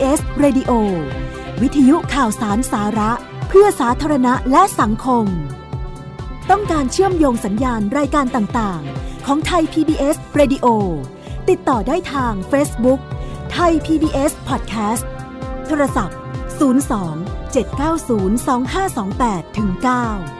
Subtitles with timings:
[0.00, 0.72] PBS Radio
[1.62, 3.12] วิทยุข่าวสารสาระ
[3.48, 5.26] เพื่อสาธารณะและสังคม
[6.50, 10.66] ต้องการเชื่อมโยงสัญญาณรายการต่างๆ ของไทย PBS Radio
[11.48, 13.00] ติดต่อได้ทาง Facebook
[13.52, 15.04] ไทย PBS Podcast
[15.66, 16.18] โทรศัพท์
[16.58, 16.60] 02
[17.54, 18.30] 790
[19.06, 20.39] 2528ถึง9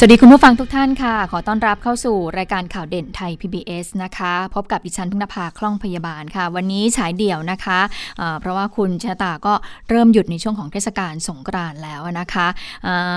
[0.00, 9.54] สวัสดีคุณผู้ฟังทุกท่านค่ะ ขอต้อนรับเข้าสู่รายการข่าวเด่นไทย PBS นะคะ พบกับดิฉันพึ่งนภาคล่องพยาบาลค่ะ วันนี้ฉายเดี่ยวนะคะะเพราะว่าคุณชะตาก็
[9.90, 12.46] เริ่มหยุดในช่วงของเทศกาลสงกรานต์แล้วนะคะ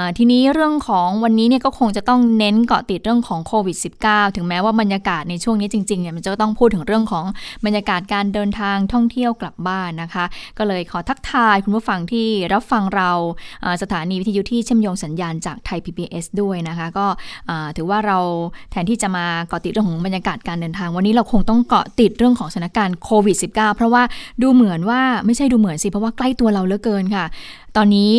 [0.03, 7.25] ะทีนี้เรื่องของวันนี้เนี่ยก็คงจะต้องเน้นเกาะติดเรื่องของโควิด -19 ถึงแม้ว่าบรรยากาศในช่วงนี้จริงๆเนี่ยมันจะต้องพูดถึงเรื่องของ
[7.66, 10.25] บรรยากาศการเดินทางท่องเที่ยวกลับบ้านนะคะ
[10.58, 13.11] ก็เลยขอทักทายคุณผู้ฟังที่รับฟังเรา
[13.81, 17.05] สถานีวิทยุที่เชื่อมโยงสัญญาณจากไทย PBS ด้วยนะคะ ก็
[17.75, 18.17] ถือว่าเรา
[18.72, 24.03] แทนที่จะมาเกาะติดเรื่องของบรรยากาศการเดินทาง วันนี้เราคงต้องเกาะติดเรื่องของสถานการณ์โควิด -19 เพราะว่า
[24.41, 27.25] ดูเหมือนว่าไม่ใช่ดูเหมือนสิ เพราะว่าใกล้ตัวเราเหลือเกินค่ะ
[27.75, 28.11] ตอนนี้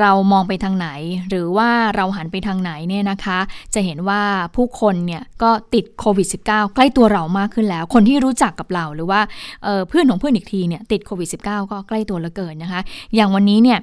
[0.00, 0.88] เรามองไปทางไหน
[1.28, 3.38] หรือว่าเราหันไปทางไหนเนี่ยนะคะ
[3.74, 4.20] จะเห็นว่า
[4.56, 9.20] ผู้คนเนี่ยก็ติดโควิด -19 ใกล้ตัวเรามากขึ้นแล้ว คนที่รู้จักกับเราหรือว่า
[9.64, 12.80] เเพื่อนของเพื่อนอีกทีเนี่ยติดโควิด -19 ก็ใกล้ตัวเหลือเกินนะคะ
[13.14, 13.78] อย่างวันนี้เนี่ย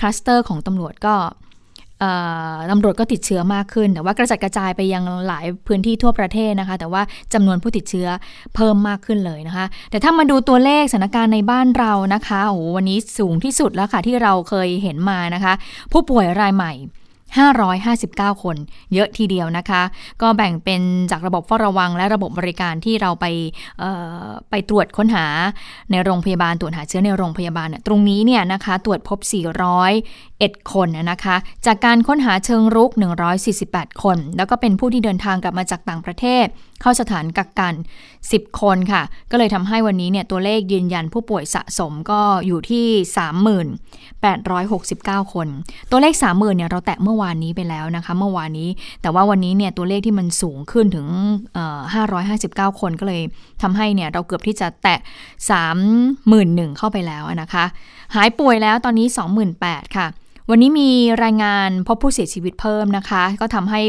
[0.00, 1.14] คลัสเตอร์ของตำรวจก็
[2.70, 7.02] ตำรวจก็ติดเชื้อมากขึ้น แต่ว่ากระจัดกระจายไปยังหลายพื้นที่ทั่วประเทศนะคะ แต่ว่า
[7.34, 8.08] จำนวนผู้ติดเชื้อ
[8.54, 15.52] เพิ่มมากขึ้นเลยนะคะ แต่ถ้ามาดูตัวเลขสถานการณ์ในบ้านเรานะคะโอ้วันนี้สูงที่สุดแล้วค่ะที่เราเคยเห็นมานะคะ
[15.92, 16.72] ผู้ป่วยรายใหม่
[17.34, 18.56] 559 คน
[18.94, 19.82] เยอะทีเดียวนะคะ
[20.22, 23.26] ก็แบ่งเป็นจากระบบเฝ้าระวัง และระบบบริการที่เราไป
[24.50, 25.26] ไปตรวจค้นหา
[25.90, 29.18] ในโรงพยาบาลตรวจหาเชื้อในโรงพยาบาล ตรงนี้เนี่ยนะคะตรวจพบ
[29.96, 31.36] 401 คนนะคะ
[31.66, 32.90] จากการค้นหาเชิงรุก
[33.46, 36.46] 148 คน แล้วก็เป็นผู้ที่เดินทางกลับมาจากต่างประเทศ
[36.80, 37.74] เข้าสถานกักกัน
[38.16, 42.86] 10 คนค่ะ ก็เลยทำให้วันนี้เนี่ยตัวเลขยืนยันผู้ป่วยสะสมก็อยู่ที่
[45.24, 45.48] 38,69 คน
[45.90, 48.68] ตัวเลข 30,000เนี่ยเราแตะเมื่อวานนี้ไปแล้วนะคะ เมื่อวานนี้
[49.02, 51.06] แต่ว่าวันนี้เนี่ยตัวเลขที่มันสูงขึ้นถึง
[51.94, 53.22] 559 คนก็เลย
[53.62, 54.98] ทำให้เนี่ยเราเกือบที่จะแตะ
[55.88, 57.64] 31,000เข้าไปแล้วนะคะ
[58.14, 59.06] หายป่วยแล้วตอนนี้
[59.52, 60.08] 28,000 ค่ะ
[60.50, 60.90] วันนี้มี
[61.24, 63.80] รายงานพบผู้เสียชีวิตเพิ่มนะคะ ก็ทำให้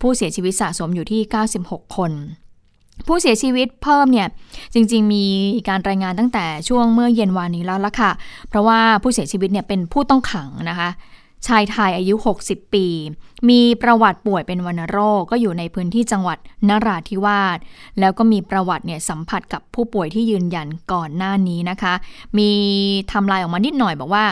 [0.00, 1.20] ผู้เสียชีวิตสะสมอยู่ที่
[1.58, 2.12] 96 คน
[3.06, 4.28] ผู้เสียชีวิตเพิ่มเนี่ย
[4.74, 5.24] จริง ๆ มี
[5.68, 8.10] การรายงานตั้งแต่ช่วงเมื่อเย็นวานนี้แล้วละค่ะ
[8.48, 10.88] เพราะว่าผู้เสียชีวิตเนี่ยเป็นผู้ต้องขังนะคะ
[11.46, 12.86] ชายไทยอายุ 60 ปี
[13.48, 17.58] มีประวัติป่วยเป็นวัณโรค ก็อยู่ในพื้นที่จังหวัดนราธิวาส
[18.00, 21.94] แล้วก็มีประวัติเนี่ยสัมผัสกับผู้ป่วยที่ยืนยันก่อนหน้านี้นะคะ
[22.38, 22.50] มี
[23.12, 24.24] ทำลายออกมานิดหน่อยบอกว่า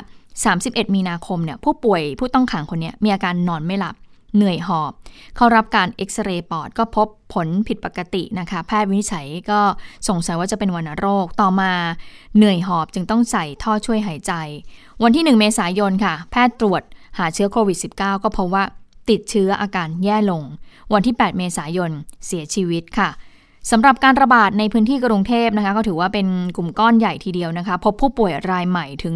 [0.45, 3.97] 31 มีนาคมเนี่ยผู้ป่วยผู้ต้องขังคนนี้มีอาการนอนไม่หลับ
[4.37, 4.93] เหนื่อยหอบ
[5.37, 9.61] เขารับการเอ็กซเรย์ปอดก็พบผลผิดปกตินะคะ แพทย์วินิจฉัยก็
[10.09, 11.73] สงสัยว่าจะเป็นวัณโรค ต่อมา
[12.37, 14.33] เหนื่อยหอบจึงต้องใส่ท่อช่วยหายใจ
[15.03, 16.83] วันที่ 1 เมษายนค่ะ แพทย์ตรวจ
[17.19, 18.65] หาเชื้อโควิด -19 ก็พบว่า
[19.11, 20.43] ติดเชื้ออาการแย่ลง
[20.93, 21.91] วันที่ 8 เมษายน
[22.27, 23.09] เสียชีวิตค่ะ
[23.71, 26.27] สำหรับการระบาดในพื้นที่กรุงเทพนะคะก็ถือว่าเป็น
[26.57, 29.15] กลุ่มก้อนใหญ่ทีเดียวนะคะ พบผู้ป่วยรายใหม่ถึง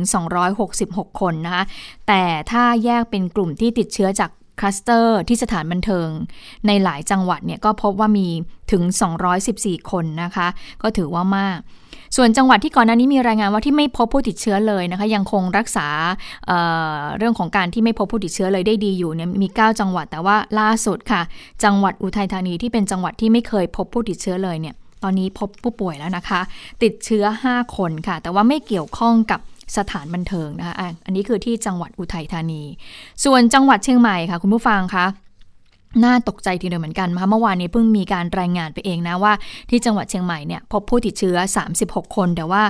[0.59, 1.65] 266 คนนะคะ
[2.09, 6.09] แต่ถ้าแยกเป็นกลุ่มที่ติดเชื้อจากคลัสเตอร์ที่สถานบันเทิง
[6.66, 8.28] ในหลายจังหวัดเนี่ยก็พบว่ามี
[8.72, 8.83] ถึง
[9.37, 10.47] 214 คนนะคะ
[10.83, 11.59] ก็ถือว่ามาก
[12.17, 15.87] ส่วนจังหวัดที่ก่อนหน้านี้มีรายงานว่าที่ไม่พบผู้ติดเชื้อเลยนะคะ ยังคงรักษา
[16.47, 21.22] เเรื่องของการที่ไม่พบผู้ติดเชื้อเลยได้ดีอยู่เนี่ยมี 9 จังหวัดแต่ว่าล่าสุดค่ะ
[21.65, 26.41] จังหวัดอุทัยธานีที่เป็นจังหวัดที่ไม่เคยพบผู้ติดเชื้อเลยเนี่ยตอนนี้พบผู้ป่วยแล้วนะคะ
[26.83, 29.41] ติดเชื้อ 5 คนค่ะ แต่ว่าไม่เกี่ยวข้องกับ
[29.77, 30.75] สถานบันเทิงนะคะ
[31.07, 32.63] อันนี้คือที่จังหวัดอุทัยธานี
[33.25, 35.07] ส่วนจังหวัดเชียงใหม่ค่ะ คุณผู้ฟังคะ
[36.05, 39.33] น่าตกใจทีเดียวเหมือนกันนะคะเมื่อวานนี้เพิ่งมีการรายงานไปเองนะว่า
[39.71, 41.37] ที่จังหวัดเชียงใหม่เนี่ยพบผู้ติดเชื้อ
[41.77, 42.63] 36 คน แต่ว่า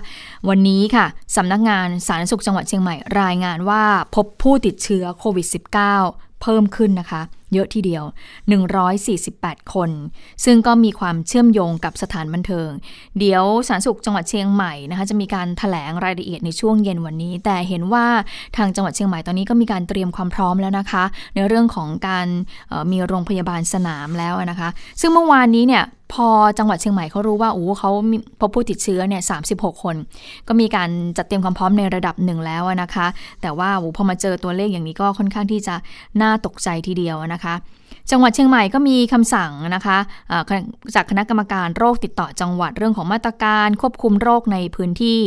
[0.48, 1.06] วันนี้ค่ะ
[1.36, 3.82] สำนักงานสาธารณสุขจังหวัดเชียงใหม่รายงานว่า
[4.14, 5.46] พบผู้ติดเชื้อโควิด
[5.92, 7.22] -19 เพิ่มขึ้นนะคะ
[7.54, 8.04] เยอะทีเดียว
[8.88, 9.90] 148 คน
[10.44, 12.68] ซึ่งก็มีความเชื่อมโยงกับสถานบันเทิง
[13.18, 18.06] เดี๋ยวสาธารณสุขจังหวัดเชียงใหม่นะคะจะมีการถแถลงรายละเอียดในช่วงเย็นวันนี้ แต่เห็นว่า
[18.56, 21.04] ทางจังหวัดเชียงใหม่ตอนนี้ก็มีการเตรียมความพร้อมแล้วนะคะ
[21.34, 22.26] ในเรื่องของการ
[22.92, 24.68] มีโรงพยาบาลสนามแล้วนะคะ
[25.00, 26.28] ซึ่งเมื่อวานนี้เนี่ยพอ
[26.58, 27.90] จังหวัดเชียงใหม่เขารู้ว่าโอ้เขา
[28.40, 29.38] พบผู้ติดเชื้อเนี่ยสา
[29.82, 29.96] คน
[30.48, 33.06] ก็มีการจัดเตรียมความพร้อมในระดับหนึ่งแล้วนะคะ
[33.42, 35.74] แต่ว่าโอ้พอมาเจอตัวเลขอย่างนี้ก็ค่อนข้างที่จะ
[36.22, 37.54] น่าตกใจทีเดียวนะคะ
[38.10, 39.98] จังหวัดเชียงใหม่ก็มีคำสั่งนะคะ
[40.94, 45.20] จากคณะกรรมการโรคติดต่อจังหวัดเรื่องของมาตรการควบคุมโรคในพื้นที่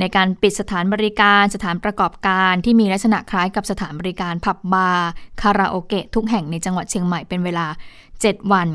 [0.00, 5.10] ในการปิดสถานบริการสถานประกอบการที่มีลักษณะคล้ายกับสถานบริการผับบาร์
[5.40, 7.66] คาราโอเกะทุกแห่งในจังหวัดเชียงใหม่เป็นเวลา
[8.08, 8.68] 7 วัน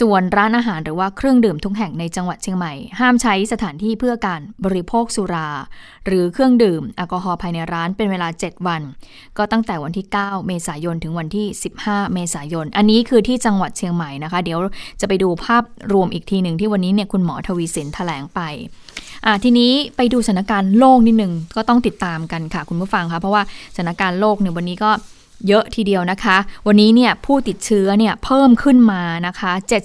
[0.00, 5.48] ส่วนร้านอาหารหรือว่าเครื่องดื่มทุกแห่งในจังหวัดเชียงใหม่ ห้ามใช้สถานที่เพื่อการบริโภคสุรา
[6.06, 8.82] หรือเครื่องดื่มแอลกอฮอล์ภายในร้านเป็นเวลา 7 วัน
[9.38, 11.46] ก็ตั้งแต่วันที่ 9 เมษายนถึงวันที่
[11.80, 14.58] 15 เมษายน อันนี้คือที่จังหวัดเชียงใหม่นะคะ เดี๋ยว
[15.00, 18.40] จะไปดูภาพรวมอีกทีหนึ่งที่วันนี้เนี่ยคุณหมอทวีสินแถลงไป
[19.44, 23.42] ทีนี้ไปดูสถานการณ์โลกนิดนึงก็ต้องติดตามกันค่ะคุณผู้ฟังคะเพราะว่า
[23.74, 24.90] สถานการณ์โลกเนี่ยวันนี้ก็
[25.46, 26.36] เยอะทีเดียวนะคะ
[26.66, 29.80] วันนี้เนี่ยผู้ติดเชื้อเนี่ยเพิ่มขึ้นมานะคะ7 3 7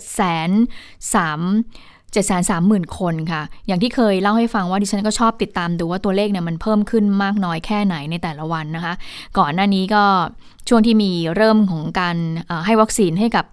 [1.14, 8.94] 3 0 0 0 0 คนค่ะ อย่างที่เคยเล่าให้ฟังว่าดิฉันก็ชอบติดตามดูว่าตัวเลขเนี่ยมันเพิ่มขึ้นมากน้อยแค่ไหนในแต่ละวันนะคะ
[9.38, 10.04] ก่อนหน้านี้ก็
[10.70, 12.16] ช่วงที่มีเริ่มของการ
[12.66, 13.46] ให้วัคซีนให้กับ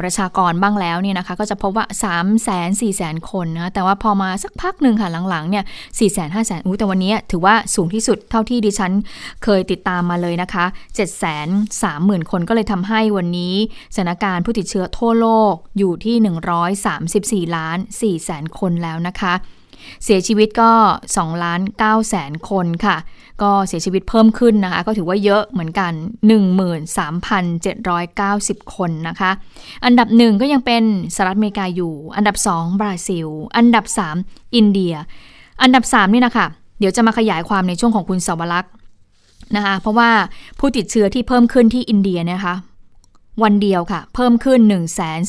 [0.00, 5.64] ประชากรบ้างแล้วเนี่ยนะคะก็จะพบว่า 3 0 0 0 0 0 4 0 0 0 0 คนนะแต่ว่าพอมาสักพักหนึ่งค่ะหลังๆเนี่ย
[5.96, 8.92] 4 0 0 0 0 5 0 0 0 0อู้แต่วันนี้ถือว่าสูงที่สุดเท่าที่ดิฉัน
[9.44, 11.46] เคยติดตามมาเลยนะคะ7 3 0
[11.82, 13.54] 0 0 0 คนก็เลยทำให้วันนี้
[13.94, 19.34] สถานการณ์ผู้ติดเชื้อทั่วโลกอยู่ที่ 134 ล้าน4แสนคนแล้วนะคะ
[20.04, 20.72] เสียชีวิตก็
[21.10, 22.96] 2ล้าน9แสนคนค่ะ
[23.42, 25.92] ก็เสียชีวิตเพิ่มขึ้นนะคะ ก็ถือว่าเยอะเหมือนกัน
[27.12, 29.30] 13,790 คนนะคะ
[29.84, 30.82] อันดับหนึ่งก็ยังเป็น
[31.14, 34.16] สหรัฐอเมริกาอยู่ อันดับสองบราซิล อันดับสาม
[34.56, 34.94] อินเดีย
[35.62, 36.46] อันดับสามนี่นะคะ
[36.78, 38.72] เดี๋ยวจะมาขยายความในช่วงของคุณสวรักษ์
[39.56, 40.10] นะคะ เพราะว่า
[40.58, 42.54] ผู้ติดเชื้อที่เพิ่มขึ้นที่อินเดียนะคะ
[43.42, 44.78] วันเดียวค่ะ เพิ่มขึ้น 1 3 0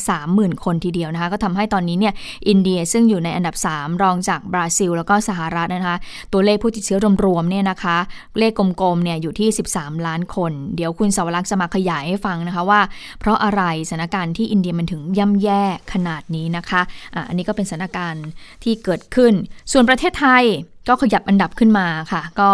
[0.07, 2.13] 0 0 0 คนทีเดียวนะคะ ก็ทำให้ตอนนี้เนี่ย
[2.49, 5.97] อินเดียซึ่งอยู่ในอันดับ 3 รองจากบราซิล แล้วก็สหรัฐนะคะ
[6.33, 7.97] ตัวเลขผู้ติดเชื้อรวมๆเนี่ยนะคะ
[8.39, 12.81] เลขกลมๆเนี่ยอยู่ที่ 13 ล้านคน เดี๋ยวคุณสวรักษ์จะมาขยายให้ฟังนะคะว่า
[13.19, 15.63] เพราะอะไรสถานการณ์ที่อินเดียมันถึงย่ำแย่
[15.93, 16.81] ขนาดนี้นะคะ
[17.15, 18.25] อะอันนี้ก็เป็นสถานการณ์
[18.63, 19.33] ที่เกิดขึ้น
[19.71, 20.43] ส่วนประเทศไทย
[20.89, 22.49] ก็ขยับอันดับขึ้นมาค่ะ ก็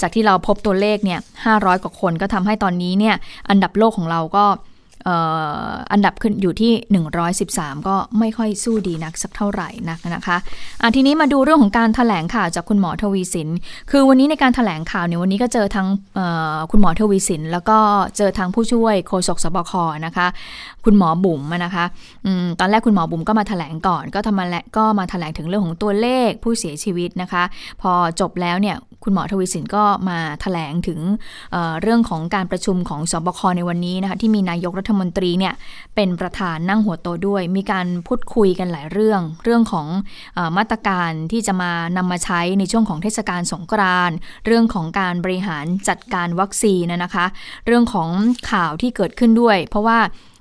[0.00, 1.20] จากที่เราพบตัวเลขเนี่ย
[1.50, 3.14] 500 กว่าคนก็ทำให้ตอนนี้เนี่ย
[3.50, 4.44] อันดับโลกของเราก็
[5.92, 6.72] อันดับขึ้นอยู่ที่
[7.30, 13.48] 113 ก็ไม่ค่อยสู้ดีนักสักเท่าไหร่นักนะคะะทีนี้มาดูเรื่องของการถแถลงข่าวจากคุณหมอทวีสิน
[13.90, 15.88] คือวันนี้ในการถแถลงข่าวเนี่ยวันนี้ก็เจอทั้ง
[16.70, 17.78] คุณหมอทวีสิน แล้วก็
[18.16, 19.72] เจอทั้งผู้ช่วยโฆษกสบค
[20.06, 20.26] นะคะ
[20.84, 21.84] คุณหมอบุ๋มนะคะ
[22.26, 22.28] อ
[22.60, 27.42] ตอนแรกคุณหมอบุ๋มก็มาถแถลงก่อน ก็ทำมาและก็มาถแถลงถึงเรื่องของตัวเลขผู้เสียชีวิตนะคะ
[27.82, 31.00] พอจบแล้วเนี่ย คุณหมอทวีสินก็มาถแถลงถึง
[31.52, 35.54] เเรื่องของการประชุมของสบคในวันนี้นะคะที่มีนายกรัฐมนตรีเนี่ย
[35.94, 39.86] เป็นประธานนั่งหัวโตด้วย มีการพูดคุยกันหลายเรื่อง เรื่องของ
[40.36, 44.16] อมาตรการที่จะมานำมาใช้ในช่วงของเทศกาลสงกรานต์
[44.46, 47.26] เรื่องของการบริหารจัดการวัคซีนนะคะ
[47.66, 48.08] เรื่องของ
[48.50, 49.98] ข่าวที่เกิดขึ้นด้วย เพราะว่า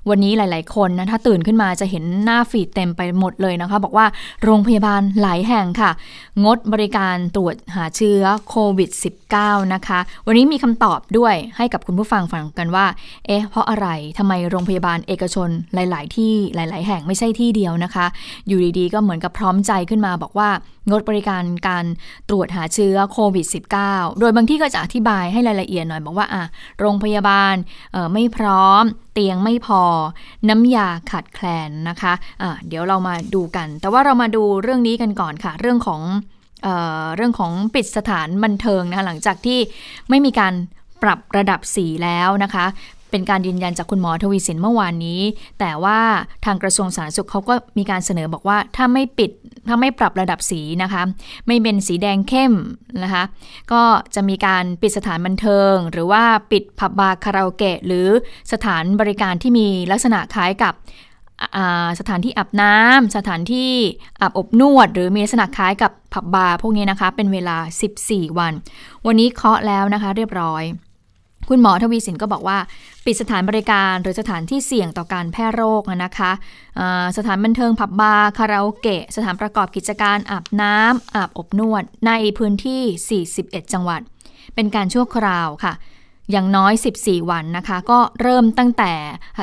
[0.09, 4.05] วันนี้หลาย ๆ คนนะถ้าตื่นขึ้นมาจะเห็นหน้าฟีดเต็มไปหมดเลยนะคะ บอกว่า
[4.43, 5.91] โรงพยาบาลหลายแห่งค่ะ
[6.43, 8.89] งดบริการตรวจหาเชื้อโควิด
[9.31, 12.85] -19 นะคะ วันนี้มีคำตอบด้วยให้กับคุณผู้ฟังฟังกันว่า
[13.25, 18.05] เอ๊ะ เพราะอะไรทำไมโรงพยาบาลเอกชนหลาย ๆ ที่หลาย ๆ แห่งไม่ใช่ที่เดียวนะคะ
[18.47, 20.49] อยู่ดี ๆ ก็เหมือนกับพร้อมใจขึ้นมาบอกว่า
[20.89, 21.85] งดบริการการ
[22.29, 23.45] ตรวจหาเชื้อโควิด
[23.83, 26.43] -19 โดยบางที่ก็จะอธิบายให้รายละเอียดหน่อย บอกว่าอะ
[26.79, 27.55] โรงพยาบาล
[28.13, 29.83] ไม่พร้อม เตียงไม่พอ
[30.49, 36.01] น้ำยาขาดแคลนนะคะะเดี๋ยวเรามาดูกัน แต่ว่าเรามาดูเรื่องนี้กันก่อนค่ะ เรื่องของ
[36.63, 36.67] เอ
[37.03, 39.59] อเรื่องของปิดสถานบันเทิงนะคะหลังจากที่
[40.09, 40.53] ไม่มีการ
[41.03, 42.65] ปรับระดับสีแล้วนะคะ
[43.11, 45.21] เป็นการยืนยันจากคุณหมอทวีสินเมื่อวานนี้
[45.59, 45.99] แต่ว่า
[46.45, 49.31] ทางกระทรวงสาธารณสุขเขาก็มีการเสนอบอกว่าถ้าไม่ปิด
[49.67, 51.03] ถ้าไม่ปรับระดับสีนะคะ
[51.47, 52.53] ไม่เป็นสีแดงเข้ม
[53.03, 53.23] นะคะ
[53.71, 53.81] ก็
[54.15, 58.07] จะมีการปิดสถานบันเทิง หรือว่าปิดผับบาร์คาราโอเกะหรือ
[58.53, 60.75] สถานบริการที่มีลักษณะคล้ายกับ
[61.99, 63.71] สถานที่อาบน้ำสถานที่
[64.21, 67.57] อาบอบนวด หรือมีลักษณะคล้ายกับผับบาร์พวกนี้นะคะ เป็นเวลา
[67.97, 68.53] 14 วัน
[69.05, 70.63] วันนี้เคาะแล้วนะคะ เรียบร้อย
[71.49, 72.57] คุณหมอทวีสินก็บอกว่า
[73.05, 76.31] ปิดสถานบริการหรือสถานที่เสี่ยงต่อการแพร่โรคนะคะ
[77.17, 84.01] สถานบันเทิงผับบาร์คาราโอเกะ สถานประกอบกิจการอาบน้ำอาบอบนวด ในพื้นที่ 41 จังหวัด
[84.55, 85.73] เป็นการชั่วคราวค่ะ
[86.31, 88.91] อย่างน้อย 14 วันนะคะ ก็เริ่มตั้งแต่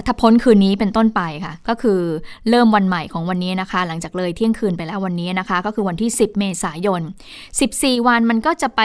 [0.06, 2.00] ถ้าพ้นคืนนี้เป็นต้นไปค่ะ ก็คือ
[2.50, 7.00] เริ่มวันใหม่ของวันนี้นะคะ หลังจากเลยเที่ยงคืนไปแล้ววันนี้นะคะ ก็คือวันที่ 10 เมษายน
[7.54, 8.80] 14 วันมันก็จะไป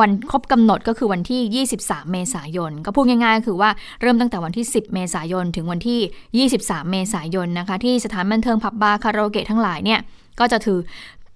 [0.00, 3.70] วันครบกำหนดก็คือวันที่ 23 เมษายน ก็พูดง่ายๆ คือว่า
[4.02, 10.00] เริ่มตั้งแต่วันที่ 10 เมษายน ถึงวันที่ 23 เมษายนนะคะ ที่สถานบันเทิงผับบาร์คาราโอเกะทั้งหลายเนี่ย
[10.40, 10.78] ก็จะถือ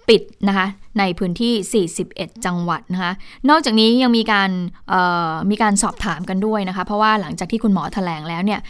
[0.08, 0.66] ปิดนะคะ
[0.98, 3.12] ในพื้นที่ 41 จังหวัดนะคะ
[3.50, 4.50] นอกจากนี้ยังมีการ
[5.50, 8.60] มีการสอบถามกันด้วยนะคะเพราะว่าหลังจากที่คุณหมอแถลงแล้วเนี่ย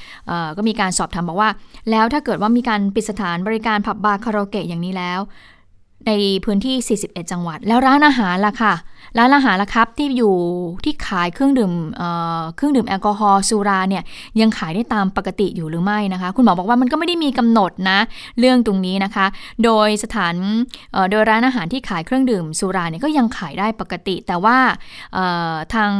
[0.57, 1.51] ก็มีการสอบถามบอกว่า
[1.91, 5.21] แล้วถ้าเกิดว่ามีการปิดสถานบริการผับบาร์คาราโอเกะอย่างนี้แล้ว
[6.07, 6.13] ใน
[6.45, 8.75] พื้นที่ 41 จังหวัด แล้วร้านอาหารล่ะค่ะ
[9.19, 10.35] ร้านอาหารล่ะครับที่อยู่
[10.85, 11.73] ที่ขายเครื่องดื่ม
[12.57, 14.03] เครื่องดื่มแอลกอฮอล์สุราเนี่ย
[14.41, 17.99] ยังขายได้ตามปกติอยู่หรือไม่นะคะ คุณหมอบอกว่ามันก็ไม่ได้มีกำหนดนะ
[18.39, 19.27] เรื่องตรงนี้นะคะ
[19.65, 20.35] โดยสถาน
[21.11, 24.57] โดยร้านอาหารที่ขายเครื่องดื่มสุราเนี่ยก็ยังขายได้ปกติ แต่ว่า
[25.75, 25.93] ทาง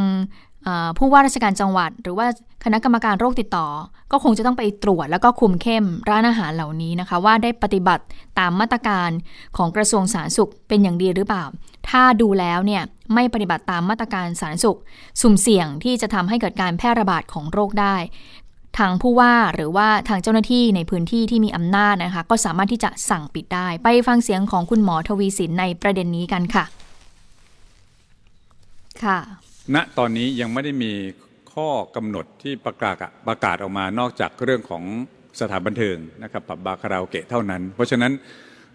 [0.97, 2.27] ผู้ว่าราชการจังหวัด หรือว่า
[2.63, 3.67] คณะกรรมการโรคติดต่อ
[4.11, 8.03] ก็คงจะต้องไปตรวจแล้วก็คุมเข้มร้านอาหารเหล่านี้นะคะ ว่าได้ปฏิบัติ
[8.39, 9.09] ตามมาตรการ
[9.57, 11.45] ของกระทรวงสาธารณสุขเป็นอย่างดีหรือเปล่า
[11.89, 14.79] ถ้าดูแล้วเนี่ยไม่ปฏิบัติตามมาตรการสาธารณสุข
[15.21, 17.95] สุ่มเสี่ยงที่จะทำให้เกิดการแพร่ระบาดของโรคได้
[18.77, 26.65] ทางผู้ว่าหรือว่าทางเจ้าหน้าที่ในพื้นที่ที่มีอำนาจนะคะ ก็สามารถที่จะสั่งปิดได้ ไปฟังเสียงของคุณหมอทวีสินในประเด็นนี้กันค่ะ
[29.03, 29.19] ค่ะ
[29.75, 30.93] ณตอนนี้ยังไม่ได้มี
[31.53, 32.95] ข้อกำหนดที่ประกาศ
[33.27, 34.83] ประกาศออกมานอกจากเรื่องของ
[35.39, 38.11] สถานบันเทิงนะครับปับบาคาราโอเกะเท่านั้น เพราะฉะนั้น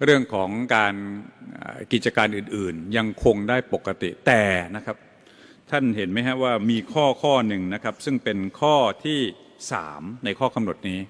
[0.04, 0.95] เรื่องของการ
[1.92, 4.42] กิจการอื่นๆ ยังคงได้ปกติแต่
[4.76, 4.97] นะครับ
[5.71, 9.21] ท่านเห็นไหมฮะว่ามีข้อข้อหนึ่งนะครับ ซึ่งเป็นข้อที่
[9.73, 11.00] สามในข้อกำหนดนี้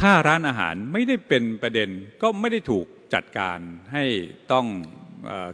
[0.00, 1.88] ถ้าร้านอาหารไม่ได้เป็นประเด็น
[2.22, 3.58] ก็ไม่ได้ถูกจัดการ
[3.92, 4.04] ให้
[4.52, 4.66] ต้อง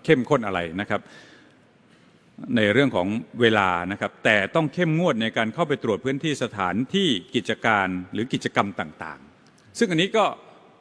[0.05, 1.01] เข้มข้นอะไรนะครับ
[2.57, 3.09] ในเรื่องของ
[3.41, 10.25] เวลานะครับ แต่ต้องเข้มงวดในการเข้าไปตรวจพื้นที่สถานที่กิจการหรือกิจกรรมต่างๆ ซึ่งอันนี้ก็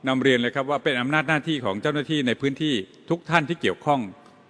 [0.08, 2.75] นำเรียนเลยครับว่าเป็นอำนาจหน้าที่ของเจ้าหน้าที่ในพื้นที่
[3.10, 4.01] ทุกท่านที่เกี่ยวข้อง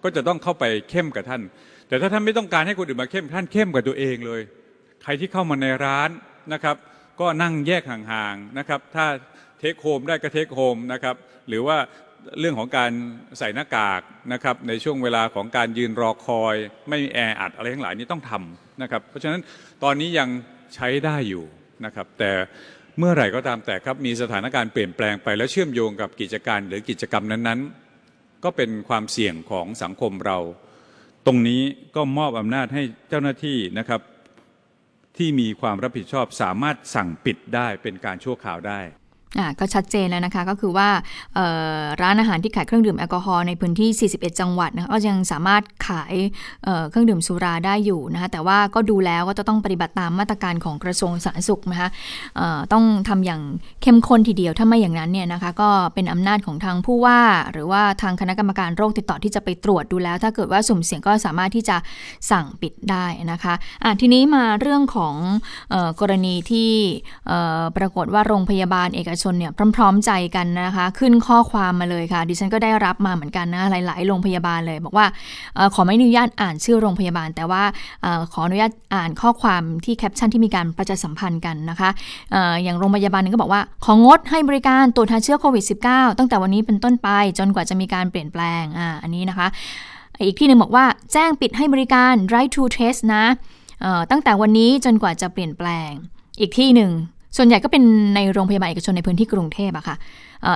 [0.04, 1.42] ก็จะต้องเข้าไปเข้มกับท่าน
[1.88, 4.42] แต่ถ้าท่านไม่ต้องการให้คนอื่นมาเข้มท่านเข้มกับตัวเองเลย
[5.04, 6.10] ใครที่เข้ามาในร้าน
[6.54, 6.76] นะครับ
[7.20, 9.06] ก็นั่งแยกห่างๆนะครับ ถ้า
[9.60, 11.16] เทคโฮมได้ก็เทคโฮมนะครับ
[11.48, 11.78] หรือว่า
[12.40, 12.92] เรื่องของการ
[13.40, 14.02] ใส่หน้ากาก
[14.34, 16.56] นะครับในช่วงเวลาของการยืนรอคอย
[16.90, 19.42] ไม่มีแออัดอะไรทั้งหลายนี้ต้องทำนะครับ เพราะฉะนั้น
[19.84, 20.30] ตอนนี้ยัง
[20.76, 21.46] ใช้ได้อยู่
[21.86, 22.32] นะครับ แต่
[22.98, 30.38] เมื่อไหร่ก็ตามแต่ครับมีสถานการณ์เปลี่ยนแปลงไป แล้วเชื่อมโยงกับกิจการหรือกิจกรรมนั้นๆ ก็เป็นความเสี่ยงของสังคมเรา
[31.26, 31.62] ตรงนี้
[31.96, 34.02] ก็มอบอำนาจให้เจ้าหน้าที่นะครับ
[35.18, 38.82] ที่มีความรับผิดชอบสามารถสั่งปิดได้เป็นการชั่วคราวได้
[39.38, 40.90] อ่าก็ชัดเจนแล้วนะคะก็คือว่า
[42.02, 46.14] ร้านอาหารที่ขายเครื่องดื่มแอลกอฮอล์ในพื้นที่ 41 จังหวัดนะก็ยังสามารถขาย
[46.90, 51.90] เครื่องดื่มสุราได้อยู่นะคะแต่ว่าก็ดูแล้วก็จะต้องปฏิบัติตามมาตรการของกระทรวงสาธารณสุขนะคะ
[52.74, 53.42] ต้องทำอย่าง
[53.82, 57.22] เข้มข้นทีเดียวถ้าไม่อย่างนั้นเนี่ยนะคะก็เป็นอำนาจของทางผู้ว่า
[57.52, 61.78] หรือว่าทางคณะกรรมการโรคติดต่อที่จะไปตรวจดูแล้ว ถ้าเกิดว่าสุ่มเสี่ยงก็สามารถที่จะ
[62.32, 65.16] สั่งปิดได้นะคะะทีนี้มาเรื่องของ
[65.74, 66.72] ออกรณีที่
[67.78, 75.06] ปรากฏว่าโรงพยาบาลเอกชนเนี่ยพร้อม ๆ ใจกันนะคะ ขึ้นข้อความมาเลยค่ะ ดิฉันก็ได้รับมาเหมือนกันนะหลายๆโรงพยาบาลเลย บอกว่า
[75.58, 77.64] อขอไม่อนุญาตอ่านชื่อโรงพยาบาล แต่ว่า
[78.06, 81.90] อขออนุญาตอ่านข้อความที่แคปชั่นที่มีการประชาสัมพันธ์กันนะคะ
[82.34, 87.10] ออย่างโรงพยาบาลนึงก็บอกว่า ของดให้บริการตรวจหาเชื้อโควิด -19 ตั้งแต่วันนี้เป็นต้นไป
[87.40, 89.48] จนกว่าจะมีการเปลี่ยนแปลงอ่าอันนี้นะคะ
[90.26, 93.26] อีกที่หนึ่งบอกว่าแจ้งปิดให้บริการ right to test นะ
[94.12, 95.92] ตั้งแต่วันนี้จนกว่าจะเปลี่ยนแปลง
[96.40, 96.92] อีกที่หนึ่ง
[97.38, 97.84] ส่วนใหญ่ก็เป็น
[98.16, 99.96] ในโรงพยาบาลเอกชนในพื้นที่กรุงเทพอะค่ะ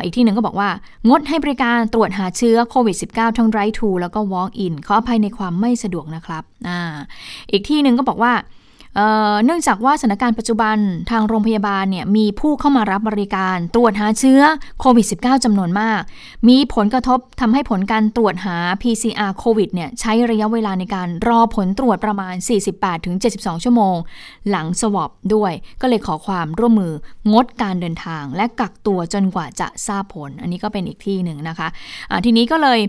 [0.04, 0.70] อีกที่หนึ่งก็บอกว่า
[1.10, 6.70] งดให้บริการตรวจหาเชื้อโควิด -19 ทั้งไรทูแล้วก็ walk in ขออภัยในความไม่สะดวกนะครับอ
[7.52, 8.34] อีกที่หนึ่งก็บอกว่า
[9.46, 10.78] เนื่องจากว่าสถานการณ์ปัจจุบัน
[11.12, 14.42] ทางโรงพยาบาลเนี่ยมีผู้เข้ามารับบริการ ตรวจหาเชื้อ
[14.80, 16.02] โควิด -19 จำนวนมาก
[16.50, 22.34] มีผลกระทบทำให้ผลการตรวจหา PCR โควิดเนี่ยใช้ระยะเวลาในการรอผลตรวจประมาณ
[23.00, 23.96] 48-72 ชั่วโมง
[24.50, 26.94] หลังสวอปด้วย ก็เลยขอความร่วมมือ
[27.34, 32.80] งดการเดินทาง และกักตัวจนกว่าจะทราบผล อันนี้ก็เป็นอีกที่หนึ่งนะคะะทีนี้ก็เลย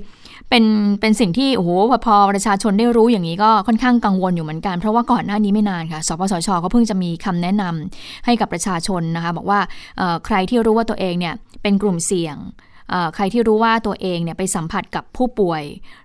[0.50, 0.64] เป็น
[1.00, 1.70] เป็นสิ่งที่โอ้โห
[2.06, 9.60] พอประชาชนได้รู้อย่างนี้ก็ค่อนข้างกังวลอยู่เหมือนกัน เพราะว่าก่อนหน้านี้ไม่นานค่ะสปสชก็เพิ่งจะมีคำแนะนำให้กับประชาชนนะคะ บอกว่า
[10.26, 12.36] ใครที่รู้ว่าตัวเองเนี่ยเป็นกลุ่มเสี่ยง
[13.14, 15.62] ใครที่รู้ว่าตัวเองเนี่ยไปสัมผัสกับผู้ป่วย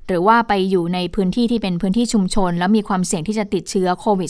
[0.07, 4.29] หรือว่าไปอยู่ในพื้นที่ที่เป็นพื้นที่ชุมชน แล้วมีความเสี่ยงที่จะติดเชื้อโควิด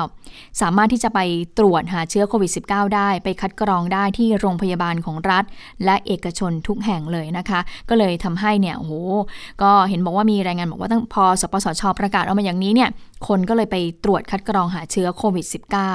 [0.00, 1.20] -19 สามารถที่จะไป
[1.58, 5.44] ตรวจหาเชื้อโควิด -19 ได้ไปคัดกรองได้ที่โรงพยาบาลของรัฐ
[5.84, 8.92] และเอกชนทุกแห่งเลยนะคะ ก็เลยทำให้เนี่ยโอ้โห
[9.62, 12.90] ก็เห็นบอกว่ามีรายงานบอกว่าตั้งพอสปสชประกาศออกมาอย่างนี้เนี่ย
[13.28, 15.46] คนก็เลยไปตรวจคัดกรองหาเชื้อโควิด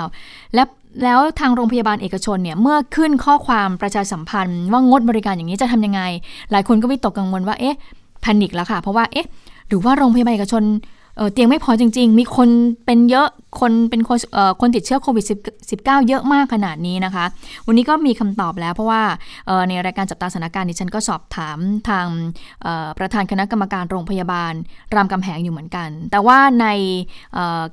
[0.04, 0.64] -19 และ
[1.04, 6.02] แล้วทางโรงพยาบาลเอกชนเนี่ยเมื่อขึ้นข้อความประชาสัมพันธ์ว่างดบริการอย่างนี้จะทำยังไง
[6.52, 7.76] หลายคนก็วิตกกังวลว่าเอ๊ะ
[8.22, 9.28] แพนิคแล้วค่ะ เพราะว่าเอ๊ะ
[9.68, 10.64] หรือว่าโรงพยาบาลเอกชน
[11.18, 12.50] เเตียงไม่พอจริง ๆ มีคน
[12.86, 13.28] เป็นเยอะ
[13.60, 14.18] คนเป็นคน
[14.62, 15.26] คนติดเชื้อโควิด
[15.66, 17.26] -19 เยอะมากขนาดนี้นะคะ
[17.68, 19.04] วันนี้ก็มีคำตอบแล้วเพราะว่า
[19.68, 21.58] ในรายการจับตาสถานการณ์ดิฉันก็สอบถาม
[21.90, 22.08] ทาง
[22.98, 24.54] ประธานคณะกรรมการโรงพยาบาล
[24.96, 26.68] รามคำแหงอยู่เหมือนกัน แต่ว่าใน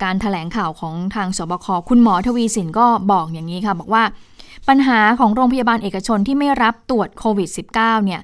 [0.03, 4.05] การถแถลงข่าวของทางสบคคุณหมอทวีสินก็บอกอย่างนี้ค่ะ บอกว่า
[4.69, 8.21] ปัญหาของโรงพยาบาลเอกชนที่ไม่รับตรวจโควิด -19 เนี่ย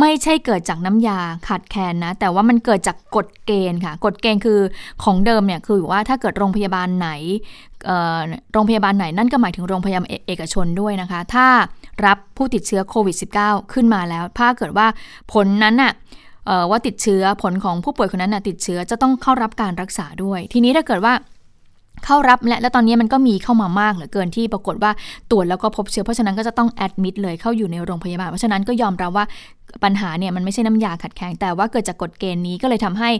[0.00, 4.60] ไม่ใช่เกิดจากน้ำยาขาดแคลนนะ แต่ว่ามันเกิดจากกฎเกณฑ์ค่ะ กฎเกณฑ์คือ
[5.02, 7.10] ของเดิมเนี่ยคือว่าถ้าเกิดโรงพยาบาลไหน
[8.52, 11.46] โรงพยาบาลไหนนั่นก็หมายถึงโรงพยาบาลเอกชนด้วยนะคะ ถ้า
[12.06, 14.86] รับผู้ติดเชื้อโควิด -19 ขึ้นมาแล้ว ถ้าเกิดว่า
[15.32, 15.92] ผลนั้นน่ะ
[16.70, 21.14] ว่าติดเชื้อผลของผู้ป่วยคนนั้นน่ะติดเชื้อจะต้องเข้ารับการรักษาด้วย ทีนี้ถ้าเกิดว่า
[22.04, 24.90] เข้ารับและและตอนนี้มันก็มีเข้ามามากเหลือเกินที่ปรากฏว่า
[25.30, 29.24] ตรวจแล้วก็พบเชื้อเพราะฉะนั้นก็จะต้องแอดมิดเลยเข้าอยู่ในโรงพยาบาลเพราะฉะนั้นก็ยอมรับว่า
[29.84, 33.10] ปัญหาเนี่ยมันไม่ใช่น้ำยาขัดแข็งแต่ว่าเกิดจากกฎเกณฑ์นี้ก็เลยทำให้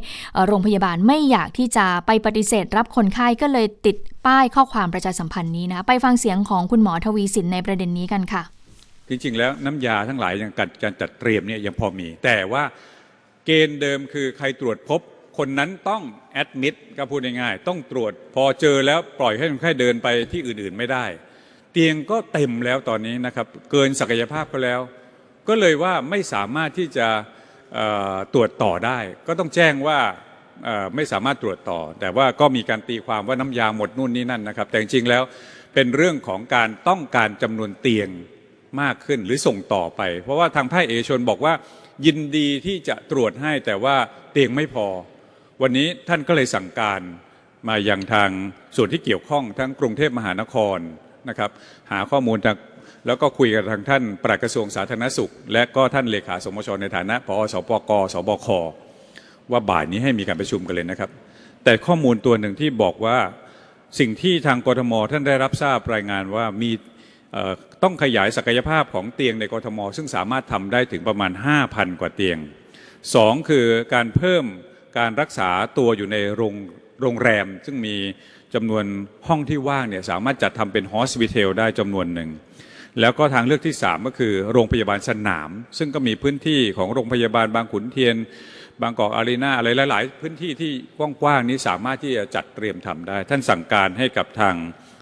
[0.46, 8.42] โรงพยาบาลไม่อยากที่จะไปปฏิเสธ รับคนไข้ก็เลยติดป้ายข้อความประชาสัมพันธ์นี้นะไปฟังเสียงของคุณหมอทวีสินในประเด็นนี้กันค่ะ
[9.08, 12.62] จริงๆ แล้วน้ำยาทั้งหลายอย่างการจัดเตรียมเนี่ยยังพอมี แต่ว่า
[13.44, 15.00] เกณฑ์เดิมคือใครตรวจพบ
[15.36, 21.04] คนนั้นต้องแอดมิดก็พูดง่ายๆต้องตรวจพอเจอแล้วปล่อยให้คนไข้เดินไปที่อื่นๆไม่ได้
[21.72, 24.80] เตียงก็เต็มแล้วตอนนี้นะครับ เกินศักยภาพก็แล้ว
[25.48, 27.08] ก็เลยว่าไม่สามารถที่จะ
[28.34, 29.98] ตรวจต่อได้ ก็ต้องแจ้งว่า
[30.94, 35.22] ไม่สามารถตรวจต่อ แต่ว่าก็มีการตีความว่าน้ำยาหมดนู่นนี่นั่นนะครับ แต่จริงๆแล้ว
[35.74, 38.08] เป็นเรื่องของการต้องการจำนวนเตียง
[38.80, 41.54] มากขึ้นหรือส่งต่อไป เพราะว่าทางภาคเอกชนบอกว่า
[42.06, 43.96] ยินดีที่จะตรวจให้แต่ว่า
[44.32, 44.86] เตียงไม่พอ
[45.62, 47.00] วันนี้ท่านก็เลยสั่งการ
[47.68, 48.30] มาอยังทาง
[48.76, 50.78] ส่วนที่เกี่ยวข้องทั้งกรุงเทพมหานคร
[51.28, 51.50] นะครับ
[51.90, 52.56] หาข้อมูลจาก
[53.06, 58.48] แล้วก็คุยกับทางท่านปลัดกระทรวงสาธารณสุข และก็ท่านเลขาสมชในฐานะพอสปกสบค
[59.50, 61.10] ว่าบ่ายนี้ให้มีการประชุมกันเลยนะครับ
[61.64, 63.18] แต่ข้อมูลตัวหนึ่งที่บอกว่า
[63.98, 66.70] สิ่งที่ทางกรทมท่านได้รับทราบรายงานว่ามี
[67.82, 71.32] ต้องขยายศักยภาพของเตียงในกรทม ซึ่งสามารถทำได้ถึงประมาณ
[71.66, 72.38] 5,000 กว่าเตียง
[72.94, 74.44] 2 คือการเพิ่ม
[74.98, 76.54] การรักษาตัวอยู่ในโรง
[77.02, 77.96] โรงแรม ซึ่งมี
[78.54, 78.84] จำนวน
[79.28, 82.30] ห้องที่ว่างเนี่ยสามารถจัดทำเป็นฮอสพิทลได้จำนวนหนึ่ง
[83.00, 88.16] แล้วก็ทางเลือกที่ 3 ก็คือโรงพยาบาลสนาม ซึ่งก็มีพื้นที่ของโรงพยาบาลบางขุนเทียน
[88.82, 90.72] บางกอกอารีนาอะไรหลาย ๆ พื้นที่ที่
[91.22, 94.54] กว้าง ๆ นี้สามารถที่จะจัดเตรียมทำได้ ท่านสั่งการให้กับทาง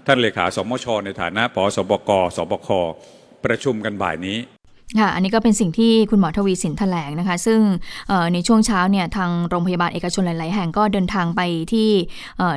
[0.07, 2.69] ท่านเลขาสมช ในฐานะปสบกสบค
[3.45, 4.39] ประชุมกันบ่ายนี้
[5.01, 7.61] ค่ะ อันนี้ก็เป็นสิ่งที่คุณหมอทวีสินแถลงนะคะ ซึ่ง
[8.33, 11.41] ในช่วงเช้าเนี่ยทางโรงพยาบาลเอกชนหลาย ๆ แห่งก็เดินทางไป
[11.73, 11.91] ที่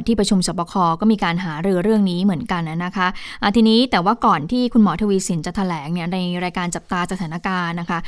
[0.05, 3.07] ที่ประชุมสบคก็มีการหาเรือเรื่องนี้เหมือนกันนะคะ
[3.55, 7.99] ทีนี้แต่ว่าก่อนที่คุณหมอทวีสินจะแถลงเนี่ยในรายการจับตาสถานการณ์นะคะ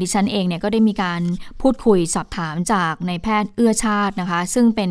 [0.00, 1.20] ดิฉันเองเนี่ยก็ได้มีการ
[1.62, 4.90] พูดคุยสอบถามจากในแพทย์เอื้อชาตินะคะ ซึ่งเป็น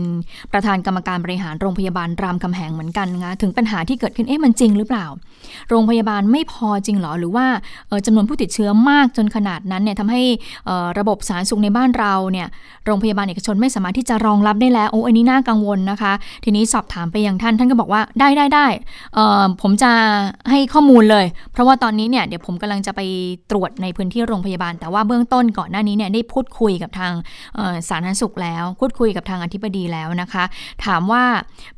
[0.53, 5.05] ประธานกรรมการบริหารโรงพยาบาลรามคำแหงเหมือนกันนะคะถึงปัญหาที่เกิดขึ้นเอ๊ะมันจริงหรือเปล่า
[5.69, 7.45] โรงพยาบาลไม่พอจริงหรอหรือว่า
[8.05, 10.21] จำนวนผู้ติดเชื้อมากจนขนาดนั้นเนี่ยทำให้
[10.99, 12.47] ระบบสาธารณสุขในบ้านเราเนี่ย
[12.85, 18.67] โรงพยาบาลเอกชนไม่สามารถที่จะรองรับได้แล้วโอ้อันนี้น่ากังวลนะคะ ทีนี้สอบถามไปยังท่านท่านก็บอกว่าได้ได้ได้
[19.61, 19.91] ผมจะ
[20.49, 23.01] ให้ข้อมูลเลย เพราะว่าตอนนี้เนี่ยเดี๋ยวผมกำลังจะไป
[23.51, 27.13] ตรวจในพื้นที่โรงพยาบาล แต่ว่าเบื้องต้นก่อนหน้านี้เนี่ยได้พูดคุยกับทาง
[27.89, 30.43] สาธารณสุขแล้ว พูดคุยกับทางอธิบดีแล้วนะคะ
[30.85, 31.23] ถามว่า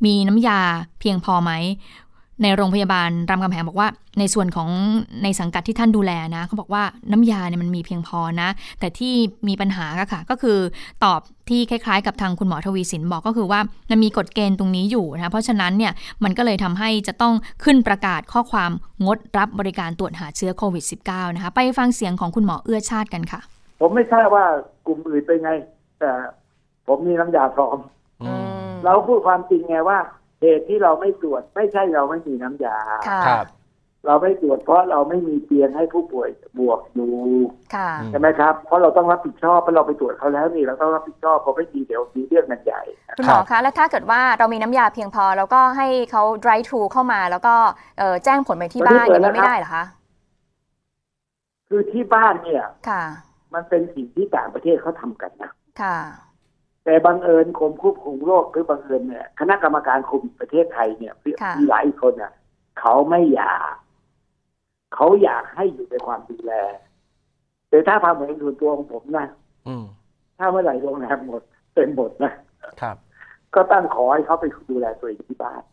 [0.05, 0.59] มีน้ำยา
[0.99, 1.51] เพียงพอไหม
[2.43, 4.69] ในโรงพยาบาลรามคำแหงบอกว่า ในส่วนของ
[5.23, 8.49] ในสังกัดที่ท่านดูแลนะเขาบอกว่าน้ำยาเนี่ยมันมีเพียงพอนะ
[8.79, 9.13] แต่ที่
[9.47, 10.57] มีปัญหาก็ค่ะ ก็คือ
[11.03, 18.71] ตอบที่คล้ายๆ กับทางคุณหมอทวีสินบอกก็คือว่ามันมีกฎเกณฑ์ตรงนี้อยู่นะเพราะฉะนั้นเนี่ยมันก็เลยทำให้จะต้องขึ้นประกาศข้อความ
[19.05, 23.39] งดรับบริการตรวจหาเชื้อโควิด -19 นะคะไปฟังเสียงของคุณหมอเอื้อชาติกันค่ะ
[23.79, 24.45] ผมไม่ทราบว่า
[24.85, 25.49] กลุ่มอื่นเป็นไง
[25.99, 26.11] แต่
[26.87, 27.77] ผมมีน้ำยาพร้อม
[28.83, 29.99] เราพูดความจริงไงว่า
[30.41, 32.77] เหตุที่เราไม่ตรวจไม่ใช่เราไม่มีน้ำยา
[33.27, 33.47] ครับ
[34.07, 37.11] เราไม่ตรวจเพราะเราไม่มีเตียงให้ผู้ป่วยบวกอยู่
[38.11, 42.81] ใช่ไหมครับ เพราะเราต้องรับผิดชอบเพราะเราไปตรวจเขาแล้วนี่เราต้องรับผิดชอบเพราะไม่มีเดี๋ยวมีเรื่องมันใหญ่
[43.17, 47.55] คุณหมอคะแล้วถ้าเกิดว่าเรามีน้ำยาเพียงพอ แล้วก็ให้เขา drive to เข้ามา แล้วก็
[48.25, 49.85] แจ้งผลไปที่บ้านอย่างนี้ไม่ได้เหรอคะ
[51.69, 53.03] คือที่บ้านเนี่ย ค่ะ
[53.53, 55.51] มันเป็นสิ่งที่ต่างประเทศเขาทากันนะ
[55.81, 55.97] ค่ะ
[56.83, 61.13] แต่บังเอิญกรมควบคุมโรคหรือบังเอิญเนี่ยคณะกรรมการคุมประเทศไทยเนี่ย
[61.57, 62.31] มีหลายคนอะ
[62.79, 63.73] เขาไม่อยาก
[64.95, 66.53] เขาอยากให้อยู่ในความดูแล
[67.69, 69.27] แต่ถ้าความเห็นส่วนตัวของผมนะ
[70.37, 71.41] ถ้าเมื่อไหร่โรงแรมหมด
[71.73, 72.33] เป็นหมดนะ
[72.81, 72.97] ครับ
[73.55, 75.63] ก็ตั้งขอให้เขาไปดูแลตัวเองที่บ้าน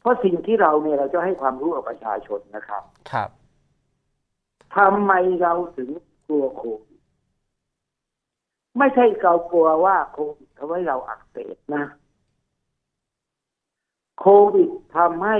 [0.00, 3.30] เพราะสิ่งที่เราเนี่ยเราจะให้ความรู้กับประชาชนนะครับ ครับ
[4.76, 5.88] ทำไมเราถึง
[6.26, 6.89] กลัวโควิด
[8.78, 11.84] ไม่ใช่เรากลัวว่าโควิดทำให้เราอักเสบนะ
[14.20, 15.38] โควิดทำให้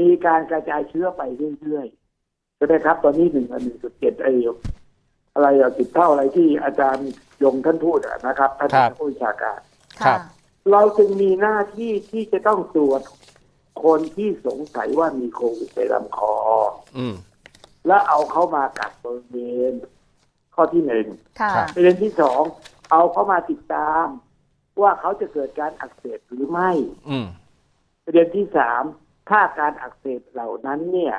[0.00, 1.22] มีการกระจายเชื้อไป
[1.60, 4.28] เรื่อยๆใช่ไหมครับ ตอนนี้หนึ่งหนึ่งจุดเจ็ดไอ
[5.34, 7.08] อะไรอะติดเท่าอะไรที่อาจารย์
[7.42, 9.60] ยงท่านพูดอะนะครับท่านครับผู้วิชาการ
[10.02, 10.20] ครับ
[10.72, 13.02] เราจึงมีหน้าที่ที่จะต้องตรวจ
[13.84, 16.34] คนที่สงสัยว่ามีโควิดในลำคอ
[16.96, 17.14] อืม
[17.86, 19.36] แล้วเอาเข้ามากักบริเว
[19.72, 19.74] ณ
[20.58, 21.06] ข้อที่หนึ่ง
[21.40, 22.42] ค่ะครับประเด็นที่สอง
[22.90, 24.06] เอาเข้ามาติดตาม
[24.80, 26.70] ว่าเขาจะเกิดการอักเสบหรือไม่
[27.08, 27.26] อืม
[28.04, 28.82] ประเด็นที่สาม
[29.30, 31.16] ถ้าการอักเสบเหล่านั้นเนี่ย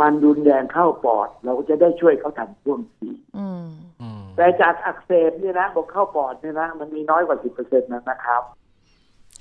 [0.00, 3.68] มันรุนแรงเข้าปอด เราก็จะได้ช่วยเขาทันท่วงทีอืม
[4.02, 8.42] อืม แต่จากอักเสบเนี่ยนะบอกเข้าปอดเนี่ยนะมันมีน้อยกว่าสิบเปอร์เซ็นต์นะครับ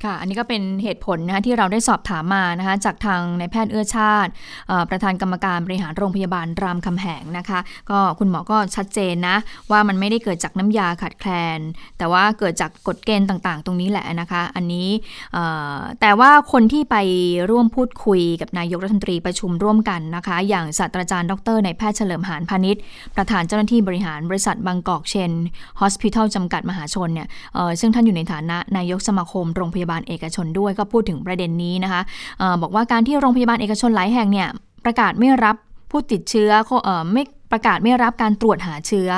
[0.04, 4.32] ค่ะ อันนี้ก็เป็นเหตุผลนะคะที่เราได้สอบถามมานะคะจากทางนายแพทย์เอื้อชาติ
[4.90, 9.38] ประธานกรรมการบริหารโรงพยาบาลรามคำแหงนะคะ ก็คุณหมอก็ชัดเจนนะ
[9.72, 11.60] ว่ามันไม่ได้เกิดจากน้ำยาขาดแคลน
[11.98, 14.90] แต่ว่าเกิดจากกฎเกณฑ์ต่างๆ ตรงนี้แหละนะคะ อันนี้
[16.02, 16.96] แต่ว่าคนที่ไป
[17.50, 22.82] ร่วมพูดคุยกับนายกรัฐมนตรีประชุมร่วมกันนะคะ อย่างศาสตราจารย์ดรนายแพทย์เฉลิมหานพาณิชย์
[23.16, 25.32] ประธานเจ้าหน้าที่บริหารบริษัทบางกอกเชน
[25.80, 27.28] ฮอสพิทอลจำกัดมหาชนเนี่ย
[27.80, 32.02] ซึ่งท่านอยู่ในฐานะนายกสมาคมโรงพยาบาลเอกชนด้วยก็พูดถึงประเด็นนี้นะคะ
[32.42, 34.48] อบอกว่าการที่โรงพยาบาลเอกชนหลายแห่งเนี่ย
[34.86, 35.56] ประกาศไม่รับ
[35.92, 36.52] ผู้ติดเชื้อ
[36.88, 39.10] อไม่ประกาศไม่รับการตรวจหาเชื้อ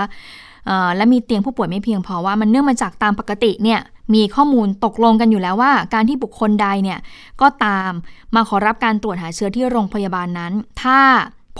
[0.95, 3.79] และมีเตียงผู้ป่วยไม่เพียงพอว่ามันเนื่องมาจากตามปกติเนี่ย
[4.13, 6.99] มีข้อมูลตกลงกันอยู่แล้วว่า การที่บุคคลใดเนี่ย
[7.41, 7.91] ก็ตาม
[8.35, 10.99] มาขอรับการตรวจหาเชื้อที่โรงพยาบาลนั้น ถ้า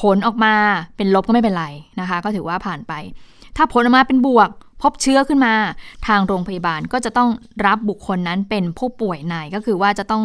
[0.02, 0.54] ผลออกมา
[0.96, 1.66] เป็นลบก็ไม่เป็นไร
[2.00, 2.94] นะคะ ก็ถือว่าผ่านไป
[3.58, 4.50] ถ้าผลออกมาเป็นบวก
[4.82, 5.54] พบเชื้อขึ้นมา
[6.08, 7.30] ทางโรงพยาบาลก็จะต้อง
[7.66, 10.24] รับบุคคลนั้นเป็นผู้ป่วยในก็คือว่าจะต้อง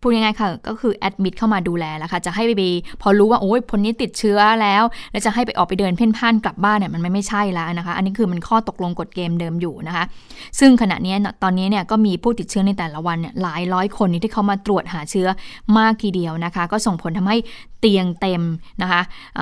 [0.00, 2.62] พูดง่ายๆค่ะก็คือแอดมิดเข้ามาดูแลแล้วค่ะจะให้ไป
[3.02, 4.82] พอรู้ว่าโอ้ยคนนี้ติดเชื้อแล้ว
[5.12, 10.04] แล้วจะให้ไปออกไปเดินเพ่นพ่านกลับบ้านเนี่ยมันไม่ไม่ใช่แล้วนะคะ อันนี้คือมันข้อตกลงกฎเกมเดิมอยู่นะคะ
[10.58, 15.28] ซึ่งขณะนี้ตอนนี้เนี่ยก็มีผู้ติดเชื้อในแต่ละวันเนี่ยหลายร้อยคนที่เขามาตรวจหาเชื้อ
[15.78, 17.36] มากทีเดียวนะคะ ก็ส่งผลทำให้
[17.80, 18.42] เตียงเต็ม
[18.82, 19.00] นะคะ
[19.36, 19.38] เ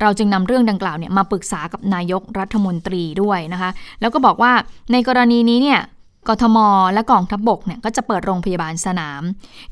[0.00, 3.70] เราจึงนำเรื่องดังกล่าวเนี่ยมาปรึกษากับนายกรัฐมนตรีด้วยนะคะ
[4.00, 4.52] แล้วก็บอกว่า
[4.92, 5.80] ในกรณีนี้เนี่ย
[6.28, 6.58] กทม
[6.92, 9.22] และกองทัพบบกเนี่ยก็จะเปิดโรงพยาบาลสนาม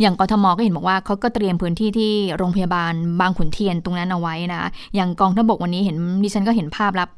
[0.00, 7.08] อย่างกทมก็เห็นบอกว่าเขาก็เตรียมพื้นที่ที่โรงพยาบาลบางขุนเทียนตรงนั้นเอาไว้นะ อย่างกองทัพบบกวันนี้เห็นดิฉันก็เห็นภาพแล้ว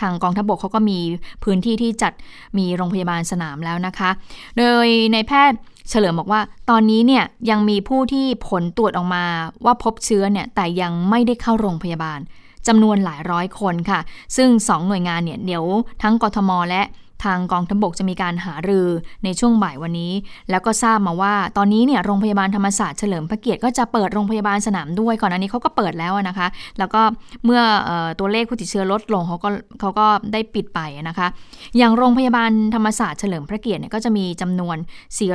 [0.00, 0.98] ทางกองทัพบบกเขาก็มี
[1.44, 2.12] พื้นที่ที่จัด
[2.58, 4.10] มีโรงพยาบาลสนามแล้วนะคะ
[4.56, 5.58] โดยในายแพทย์
[5.90, 9.24] เฉลิมบอกว่า ตอนนี้เนี่ยยังมีผู้ที่ผลตรวจออกมา
[9.64, 12.18] ว่าพบเชื้อเนี่ยแต่ยังไม่ได้เข้าโรงพยาบาล
[12.66, 14.00] จำนวนหลายร้อยคนค่ะ
[14.36, 15.64] ซึ่ง 2 หน่วยงานเนี่ยเดี๋ยว
[16.02, 16.82] ทั้งกทมและ
[17.24, 18.86] ทางกองทัพบกจะมีการหารือ
[19.24, 20.12] ในช่วงบ่ายวันนี้
[20.50, 26.46] แล้วก็ทราบมาว่า ตอนนี้เนี่ยโรงพยาบาลธรรมศาสตร์เฉลิมพระเกียรติก็จะเปิดโรงพยาบาลสนามด้วยก่อนอันนี้เขาก็เปิดแล้วนะคะ
[26.78, 27.02] แล้วก็
[27.44, 29.48] เมื่ออตัวเลขผู้ติดเชื้อลดลงเขาก็
[29.80, 31.28] เขาก็ได้ปิดไปนะคะ
[31.76, 34.76] อย่างโรงพยาบาลธรรมศาสตร์เฉลิมพระเกียรติเนี่ยก็จะมีจำนวน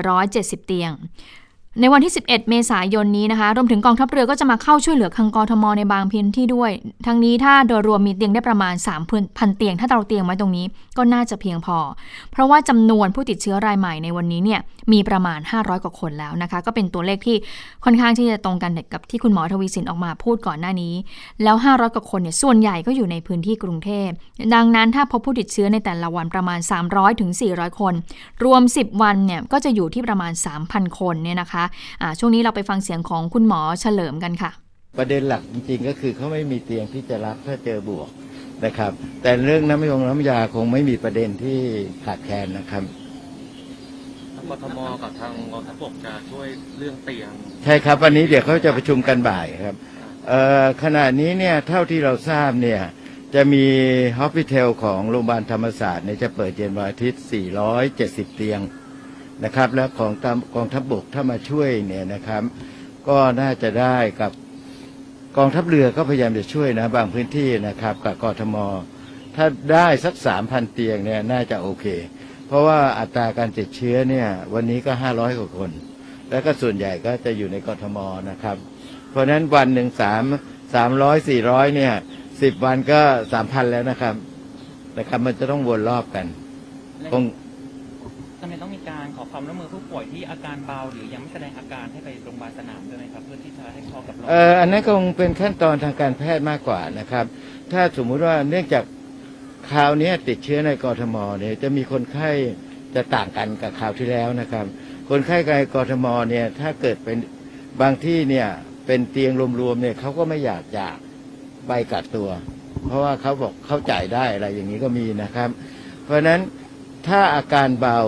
[0.03, 0.91] 470 เตียง
[1.81, 6.71] ในวันที่ 11 เมษายนนี้นะคะรวมถึงกองทัพเรือก็จะมาเข้าช่วยเหลือคังกรทมในบางพื้นที่ด้วย
[7.05, 8.73] ทั้งนี้ถ้าโดยรวมมีเตียงได้ประมาณ
[9.15, 10.65] 3,000 เตียง ถ้าเราเตียงไว้ตรงนี้
[10.97, 11.77] ก็น่าจะเพียงพอ
[12.31, 14.59] เพราะว่าจำนวนผู้ติดเชื้อรายใหม่ในวันนี้เนี่ย
[14.93, 17.37] มีประมาณ 500 กว่าคนแล้วนะคะ ก็เป็นตัวเลขที่
[17.83, 20.93] ค่อนข้างที่จะตรงกันกับที่คุณหมอทวีสินออกมาพูดก่อนหน้านี้
[21.43, 24.09] แล้ว 500 กว่าคนเนี่ยส่วนใหญ่ก็อยู่ในพื้นที่กรุงเทพ
[24.53, 26.59] ดังนั้นถ้าพบผู้ติดเชื้อในแต่ละวันประมาณ
[26.89, 27.93] 300ถึง400 คน
[28.43, 30.31] รวม 10 วันเนี่ยก็จะอยู่ที่ประมาณ
[30.65, 31.67] 3,000 คนเนี่ยนะคะะ
[32.19, 34.51] ช่วงนี้เราไปฟังเสียงของคุณหมอเฉลิมกันค่ะ
[34.99, 38.09] ประเด็นหลักจริงๆก็คือเขาไม่มีเตียงที่จะรับถ้าเจอบวก
[38.65, 41.59] นะครับ แต่เรื่องน้ำยงน้ำยาคงไม่มีประเด็นที่
[42.05, 42.83] ขาดแคลนนะครับ
[44.35, 46.47] ทางกทมกับทางกองทัพบกจะช่วย
[46.77, 47.31] เรื่องเตียง
[47.63, 49.75] ใช่ครับ วันนี้เดี๋ยวเขาจะประชุมกันบ่ายครับ
[50.27, 52.81] เอ่อขณะนี้เนี่ยเท่าที่เราทราบเนี่ย
[53.35, 53.65] จะมี
[54.17, 57.21] ฮอสพิทอลของโรงพยาบาลธรรมศาสตร์เนี่ยจะเปิดเย็นวันอาทิตย์
[57.77, 58.59] 470 เตียง
[59.43, 62.43] นะครับ แล้วของตามกองทัพบกถ้ามาช่วยเนี่ยนะครับ
[63.07, 64.31] ก็น่าจะได้กับ
[65.37, 68.55] กองทัพเรือก็พยายามจะช่วยนะบางพื้นที่นะครับกับกทม
[69.35, 71.85] ถ้าได้สัก3,000เตียงเนี่ยน่าจะโอเค
[72.47, 75.71] เพราะว่าอัตราการติดเชื้อเนี่ยวันนี้ก็500กว่าคน
[76.29, 77.97] แล้วก็ส่วนใหญ่ก็จะอยู่ในกทม
[78.29, 78.57] นะครับ
[79.09, 80.23] เพราะฉะนั้นวันหนึ่งสาม
[80.75, 81.93] สามร้อยสี่ร้อยเนี่ย
[82.41, 83.01] สิบวันก็
[83.33, 84.15] สามพันแล้วนะครับ
[84.97, 86.25] นะครับมันจะต้องวนรอบกัน
[87.11, 87.23] คง
[89.93, 97.25] ป่วยที่อาการเบาหรือยังไม่แสดงอาการให้ไปโรงพยาบาลสนามด้วยไหมครับเพื่อที่จะให้พอกับเราเอ่ออันนั้นคงเป็นขั้นตอนทางการแพทย์มากกว่านะครับ
[97.71, 98.83] ถ้าสมมุติว่าเนื่องจาก
[99.71, 102.29] คราวนี้ติดเชื้อในกรทมเนี่ยจะมีคนไข้
[102.95, 104.65] จะต่างกันกับคราวที่แล้วนะครับ
[105.09, 107.17] คนไข้ในกรทมเนี่ยถ้าเกิดเป็น
[107.81, 108.47] บางที่เนี่ย
[108.85, 110.85] เป็นเตียงรวมๆเนี่ยเขาก็ไม่อยากจะ
[111.67, 112.29] ไปกักตัว
[112.87, 115.49] เพราะว่าเขาบอกเขาจ่ายได้อะไรอย่างนี้ก็มีนะครับ
[116.03, 116.39] เพราะฉะนั้น
[117.07, 117.99] ถ้าอาการเบา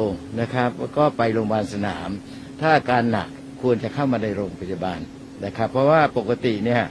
[0.41, 2.09] นะครับก็ไปโรงพยาบาลสนาม
[2.59, 3.29] ถ้าอาการหนัก
[3.61, 4.99] ควรจะเข้ามาในโรงพยาบาล
[5.45, 6.83] นะครับ เพราะว่าปกติเนี่ย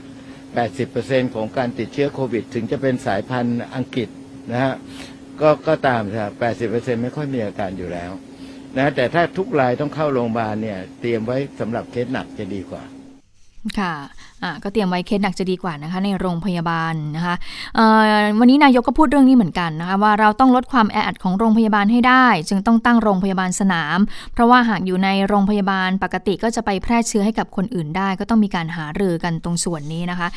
[0.63, 4.09] 80%ของการติดเชื้อโควิด ถึงจะเป็นสายพันธุ์อังกฤษ
[4.51, 4.73] นะฮะ
[5.41, 6.31] ก็ก็ตามครับ
[6.71, 8.11] 80%ไม่ค่อยมีอาการอยู่แล้ว
[8.77, 12.83] นะแต่ถ้าทุกรายต้องเข้าโรงพยาบาลเนี่ย เตรียมไว้สำหรับเคสหนักจะดีกว่า
[13.79, 13.95] ค่ะะ
[14.63, 17.35] ก็เตรียมไว้เคสหนักจะดีกว่านะคะในโรงพยาบาลนะคะ
[18.39, 23.97] วันนี้นายกก็พูดเรื่องนี้เหมือนกันนะคะว่าเราต้องลดความแออัดของโรงพยาบาลให้ได้ จึงต้องตั้งโรงพยาบาลสนาม
[24.33, 30.27] เพราะว่าหากอยู่ในโรงพยาบาลปกติก็จะไปแพร่เชื้อให้กับคนอื่นได้ ก็ต้องมีการหารือกันตรงส่วนนี้นะคะ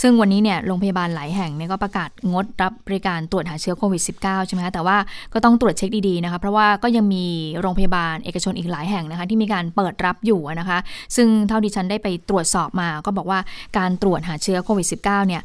[0.00, 4.96] ซึ่งวันนี้เนี่ยโรงพยาบาลหลายแห่งเนี่ยก็ประกาศงดรับบริการตรวจหาเชื้อโควิด -19 ใช่ไหมคะแต่ว่า
[5.32, 7.24] ก็ต้องตรวจเช็คดีๆนะคะเพราะว่าก็ยังมี
[7.60, 10.78] โรงพยาบาลเอกชนอีกหลายแห่งนะคะที่มีการเปิดรับอยู่นะคะ
[11.16, 13.38] ซึ่งเท่าที่ฉันได้ไปตรวจสอบมาก็บอกว่า
[13.78, 15.42] การตรวจหาเชื้อโควิด -19 เนี่ย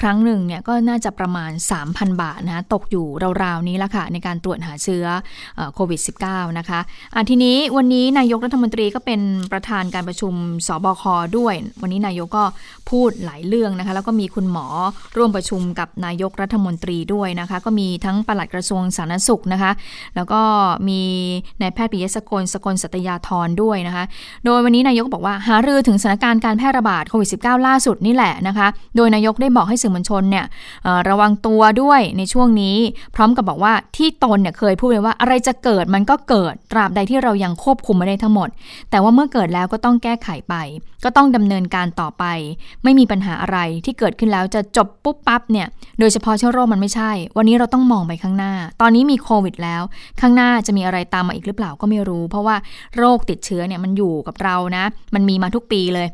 [0.00, 1.50] ครั้งหนึ่งเนี่ยก็น่าจะประมาณ
[1.86, 3.06] 3,000 บาทนะตกอยู่
[3.44, 5.04] ราวๆนี้ละค่ะในการตรวจหาเชื้อ
[5.74, 9.20] โควิด -19 นะคะะทีนี้วันนี้นายกรัฐมนตรีก็เป็น
[9.52, 10.32] ประธานการประชุม
[10.66, 11.02] สบค
[11.38, 12.44] ด้วย วันนี้นายกก็
[12.90, 14.66] พูดหลายเรื่องนะคะแล้วก็มีคุณหมอ
[15.16, 19.72] ร่วมประชุมกับนายกรัฐมนตรีด้วยนะคะก็มีทั้งปลัดกระทรวงสาธารณสุขนะคะ
[20.16, 20.40] แล้วก็
[20.88, 21.02] มี
[21.60, 24.04] นายแพทย์ปิยสกลสกลสัตยาธรด้วยนะคะ
[24.44, 30.44] โดยวันนี้นายกบอกว่าหารือถึงสถานการณ์การแพร่ระบาดโควิด -19 ล่าสุดนี่แหละนะคะ โดยนายกได้บอกให้สื่อมวลชนเนี่ย
[31.08, 32.76] ระวังตัวด้วยในช่วงนี้
[33.14, 38.48] พร้อมกับบอกว่าที่ตนเนี่ยเคยพูดเลยว่าอะไรจะเกิดมันก็เกิดตราบใดที่เรายังควบคุมไม่ได้ทั้งหมด
[38.90, 40.54] แต่ว่าเมื่อเกิดแล้วก็ต้องแก้ไขไป
[41.04, 42.24] ก็ต้องดำเนินการต่อไป
[42.84, 45.66] ไม่มีปัญหาอะไรที่เกิดขึ้นแล้วจะจบปุ๊บปั๊บเนี่ย
[45.98, 49.82] โดยเฉพาะเชื้อโรคมันไม่ใช่ วันนี้เราต้องมองไปข้างหน้า ตอนนี้มีโควิดแล้ว
[50.20, 52.56] ข้างหน้าจะมีอะไรตามมาอีกหรือเปล่าก็ไม่รู้ เพราะว่า
[52.98, 56.08] โรคติดเชื้อเนี่ยมันอยู่กับเรานะ มันมีมาทุกปีเลย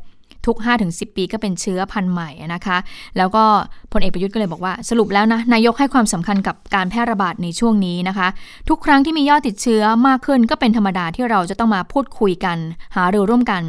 [0.47, 2.79] ทุก 5-10 ปีก็เป็นเชื้อพันธุ์ใหม่นะคะ
[3.19, 3.45] แล้วก็
[3.93, 8.29] พลเอกประยุทธ์ก็เลยบอกว่า สรุปแล้วนะนายกให้ความสำคัญกับการแพร่ระบาดในช่วงนี้นะคะ
[8.69, 12.59] ทุกครั้งที่มียอดติดเชื้อมากขึ้นก็เป็นธรรมดาที่เราจะต้องมาพูดคุยกัน
[12.97, 13.63] หารือร่วมกัน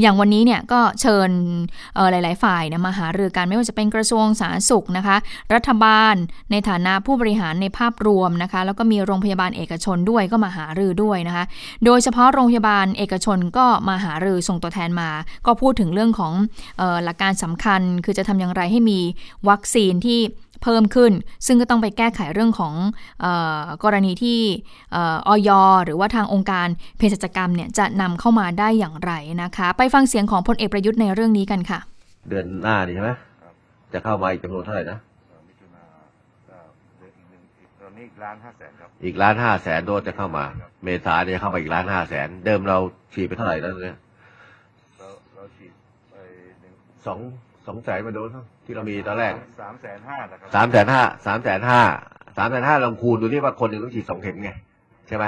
[0.00, 1.30] อย่างวันนี้เนี่ยก็เชิญ
[2.10, 5.16] หลาย ๆ ฝ่ายนะมาหารือกันไม่ว่าจะเป็นกระทรวงสาธารณสุขนะคะ
[5.54, 6.14] รัฐบาล
[6.50, 11.44] ในฐานะผู้บริหารในภาพรวมนะคะ แล้วก็มีโรงพยาบาลเอกชนด้วยก็มาหารือด้วยนะคะ
[11.84, 15.10] โดยเฉพาะโรงพยาบาลเอกชนก็มาหารือส่งตัวแทนมา
[15.46, 16.32] ก็พูดถึงเรื่องของ
[17.04, 19.00] หลักการสำคัญ คือจะทำอย่างไรให้มี
[19.48, 20.20] วัคซีนที่
[20.62, 21.12] เพิ่มขึ้น
[21.46, 22.74] ซึ่งก็ต้องไปแก้ไขเรื่องของ
[23.24, 23.26] อ
[23.60, 24.40] อกรณีที่
[25.28, 25.50] ออย
[25.84, 31.78] หรือว่าทางองค์การเภสัชกรรมเนี่ยจะนำเข้ามาได้อย่างไรนะคะ ไปฟังเสียงของพลเอกประยุทธ์ในเรื่องนี้กันค่ะ
[32.28, 33.10] เดือนหน้านี่ใช่ไหม
[33.92, 34.98] จะเข้ามาอีกจำนวนเท่าไหร่นะ
[38.00, 40.44] อีกล้านห้าแสนครับอีกล้านห้าแสนโดสจะเข้ามา
[40.84, 42.78] เมษาเนี่ยเข้ามาอีกล้านห้าแสนเดิมเรา
[43.14, 43.98] ฉีดไปเท่าไหร่แล้วเนี่ย
[47.06, 47.18] สอง
[47.66, 48.28] สองแสนมาโดน
[48.64, 50.16] ที่เรามีตอนแรกสามแสนห้า
[50.54, 51.82] สามแสนห้าสามแสนห้า
[52.38, 54.50] สามแสนห้าลองคูณดูที่ว่าคนหนึ่งต้องฉีดสองเข็มไง
[55.08, 55.24] ใช่ไหม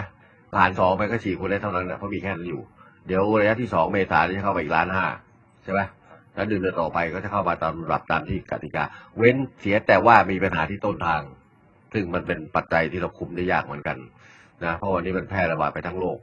[0.55, 2.61] ผ่านสองไปก็ฉีดคนได้เท่านั้นนะเพราะมีแค่นั้นอยู่
[3.07, 5.07] เดี๋ยวระยะที่สองเมษาจะเข้าไปอีกล้านห้า
[5.65, 5.81] ใช่ไหม
[6.35, 8.85] แล้วเดือนต่อไปก็จะเข้ามาตามรับตามที่กติกา
[9.19, 11.23] เว้นเสียแต่ว่ามีปัญหาที่ต้นทาง
[11.95, 13.97] ซึ่งมันเป็นปัจจัยที่เราคุมได้ยากเหมือนกัน
[14.65, 16.19] นะเพราะวันนี้มันแพร่ระบาดไปทั้งโลก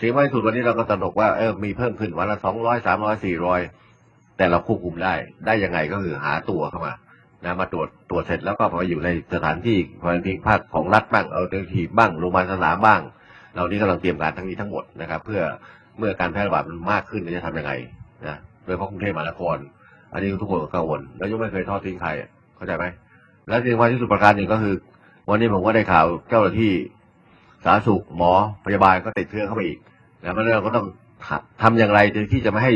[0.00, 3.60] สิ่งที่สุดวันนี้เราก็ตระหนกว่าเออมีเพิ่มขึ้นวันละสองร้อยสามร้อยสี่ร้อย
[4.36, 5.14] แต่เราควบคุมได้
[5.46, 6.92] ได้ยังไงก็คือหาตัวเข้ามา
[7.44, 13.00] นะมาตรวจตรวจเสร็จแล้วก็มาอยู่ในสถานที่ควอนพิงภาคของรัฐบ้างเอาเต็มทีบ้างโรงพยาบาลสนามบ้าง
[13.54, 15.42] เรานี้กำลังเตรียมการทั้งนี้ทั้งหมดนะครับ เพื่อ
[15.98, 17.72] เมื่อการแพร่ระบาดมันมากขึ้นจะทำยังไง
[18.26, 19.56] นะโดยเฉพาะกรุงเทพมหานคร
[20.12, 22.10] อันนี้ทุกคนกังวลแล้วยังไม่เคยทอดทิ้งใคร
[22.56, 22.84] เข้าใจไหม
[23.48, 24.74] และสิ่งสำคัญที่สุดประการหนึ่งก็คือ
[25.30, 26.72] วันนี้ผมก็ได้ข่าวเจ้าหน้าที่
[27.64, 28.32] สาธารณสุขหมอ
[28.66, 29.78] พยาบาลก็ติดเชื้อเข้าไปอีก
[30.20, 30.86] แล้วเราก็ต้อง
[31.62, 32.00] ทำอย่างไร
[32.32, 32.72] ที่จะไม่ให้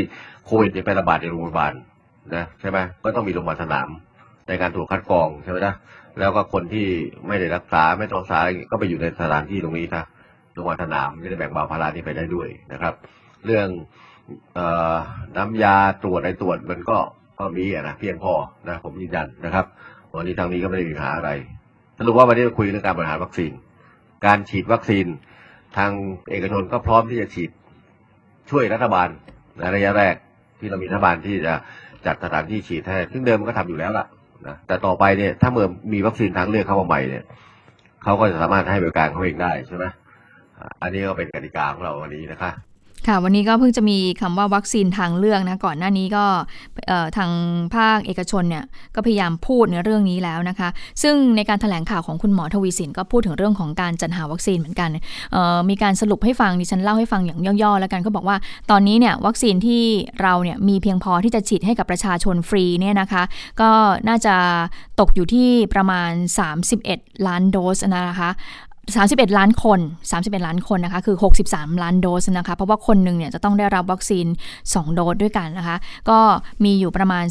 [0.51, 1.73] โควิดไประบาดในโรงพยาบาล
[2.35, 3.89] นะใช่ไหมก็ต้องมีโรงพยาบาลสนาม
[4.47, 5.75] ในการตรวจคัดกรองใช่ไหมนะ
[6.19, 6.85] แล้วก็คนที่
[7.27, 8.39] ไม่ได้รักษาไม่ต้องรักษา
[8.71, 10.03] ก็ไปอยู่ในสถานที่ตรงนี้นะ
[10.53, 12.93] โรงพยาบาลสนามจะได้แบ่งเบาภาระนี้ไปได้ด้วยนะครับ
[13.45, 13.67] เรื่อง
[14.57, 14.59] อ
[15.37, 16.97] น้ำยาตรวจในตรวจมันก็
[17.39, 18.33] ก็มีนะเพียงพอ
[18.69, 19.65] นะผมยืนยันนะครับ
[20.15, 21.29] วันนี้ทางนี้ก็ไม่ได้มีปัญหาอะไร
[21.97, 23.51] สรุปว่าวันนี้เราคุยเรื่องการบริหารวัคซีน
[24.25, 25.05] การฉีดวัคซีน
[25.77, 25.91] ทาง
[26.29, 27.49] เอกชนก็พร้อมที่จะฉีด
[28.49, 29.09] ช่วยรัฐบาล
[29.57, 30.15] ในระยะแรก
[30.59, 31.53] ที่เรามีรัฐบาลที่จะ
[32.05, 34.05] จัดสถานที่ฉีดให้ซึ่งเดิมมันก็ทำอยู่แล้วล่ะ
[34.47, 37.23] นะแต่ต่อไปเนี่ยถ้าเมื่อมีวัคซีนทางเลือกเข้ามาใหม่เนี่ย
[38.03, 39.85] เขาก็จะสามารถให้บริการเขาเองได้ใช่ไหม
[40.81, 42.51] อันนี้ก็เป็นกติกาของเราวันนี้นะคะ
[43.09, 46.25] ค่ะ วันนี้ก็เพิ่งจะมีคำว่าวัคซีนทางเลือกนะ ก่อนหน้านี้ก็
[47.17, 47.31] ทาง
[47.75, 48.63] ภาคเอกชนเนี่ย
[48.95, 50.69] ก็พยายามพูดในเรื่องนี้แล้วนะคะ
[51.03, 54.89] ซึ่งในการถแถลงข่าวของคุณหมอทวีสินก็พูดถึงเรื่องของการจัดหาวัคซีนเหมือนกัน
[55.69, 58.37] มีการสรุปให้ฟังดิฉันเล่าให้ฟังอย่างย่อๆ แล้วกันก็บอกว่า
[58.71, 59.83] ตอนนี้เนี่ยวัคซีนที่
[60.21, 63.23] เราเนี่ยมีเพียงพอที่จะฉีดให้กับประชาชนฟรีเนี่ยนะคะ
[63.61, 63.71] ก็
[64.07, 64.35] น่าจะ
[64.99, 66.11] ตกอยู่ที่ประมาณ
[66.69, 68.31] 31 ล้านโดสนะคะ
[68.87, 69.79] 31 ล้านคน
[70.13, 71.15] 31 ล้านคนนะคะ คือ
[71.49, 74.25] 63 ล้านโดสนะคะ เพราะว่าคนหนึ่งเนี่ยจะต้องได้รับวัคซีน
[74.63, 75.77] 2 โดสด้วยกันนะคะ
[76.09, 76.19] ก็
[76.63, 77.25] มีอยู่ประมาณ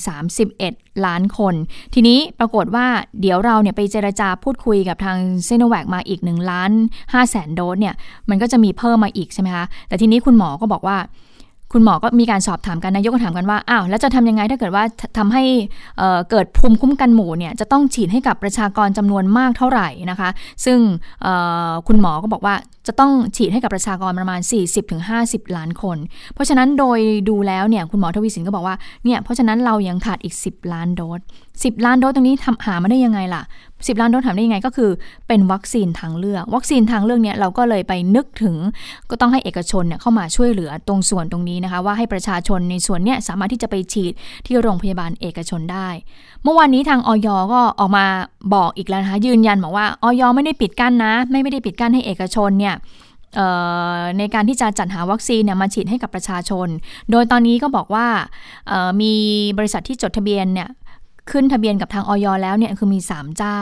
[0.48, 1.54] 31 ล้านคน
[1.94, 2.87] ทีนี้ปรากฏว่า
[3.20, 6.70] เดี๋ยวเราเนี่ยไปเจรจาพูดคุยกับทางเซโนแวคมาอีก1ล้าน
[7.02, 7.94] 5แสนโดสเนี่ย
[8.30, 10.96] มันก็จะมีเพิ่มมาอีกใช่ไหมคะ แต่ทีนี้คุณหมอก็บอกว่า
[11.72, 14.85] คุณหมอก็มีการสอบถามกันนายกก็ถามกันว่าอ้าวแล้วจะทำยังไงถ้าเกิดว่า
[15.18, 15.44] ทำให้
[16.31, 20.31] เกิดภูมิคุ้มกันหมู่เนี่ยจะต้องฉีดให้กับประชากรจำนวนมากเท่าไหร่นะคะ
[20.64, 20.78] ซึ่ง
[21.88, 22.54] คุณหมอก็บอกว่า
[22.88, 24.40] จะต้องฉีดให้กับประชากรประมาณ
[24.98, 25.96] 40-50 ล้านคน
[26.35, 26.98] เพราะฉะนั้นโดย
[27.29, 31.20] ดูแล้วเนี่ยคุณหมอทวีสินก็บอกว่าเนี่ยเพราะฉะนั้นเรายังขาดอีก 10 ล้านโดส
[31.53, 34.90] 10 ล้านโดสตรงนี้ทำหามาได้ยังไงล่ะ 10 ล้านโดสถาได้ยังไงก็คือ
[35.29, 38.57] เป็นวัคซีนทางเลือก วัคซีนทางเลือกเนี่ยเราก็เลยไปนึกถึง
[39.11, 44.12] ก็ต้องให้เอกชนเนี่ยเข้ามาช่วยเหลือตรงส่วนตรงนี้นะคะว่าให้ประชาชนในส่วนเนี้ยสามารถที่จะไปฉีด
[44.46, 45.88] ที่โรงพยาบาลเอกชนได้
[46.42, 48.07] เมื่อวานนี้ทางออยก็ออกมา
[48.55, 52.74] บอกอีกแล้วนะคะยืนยันบอกว่าออยไม่ได้ปิดกั้นนะ ไม่ไม่ได้ปิดกั้นให้เอกชนเนี่ย
[54.18, 56.68] ในการที่จะจัดหาวัคซีนเนี่ยมาฉีดให้กับประชาชน
[57.10, 58.06] โดยตอนนี้ก็บอกว่า
[59.00, 59.14] มี
[59.58, 60.70] บริษัทที่จดทะเบียนเนี่ย
[61.30, 62.26] ขึ้นทะเบียนกับทางอย.
[62.42, 63.60] แล้วเนี่ยคือมี 3 เจ้า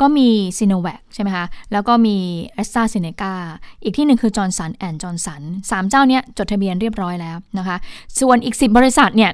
[0.00, 2.16] ก็มีซีโนแวคใช่ไหมคะ แล้วก็มี
[2.54, 3.34] แอสตราเซเนกา
[3.82, 7.76] อีกที่หนึ่งคือจอห์นสันแอนด์จอห์นสันสามเจ้าเนี้ยจดทะเบียนเรียบร้อยแล้วนะคะ
[8.20, 9.30] ส่วนอีก 10 บริษัทเนี่ย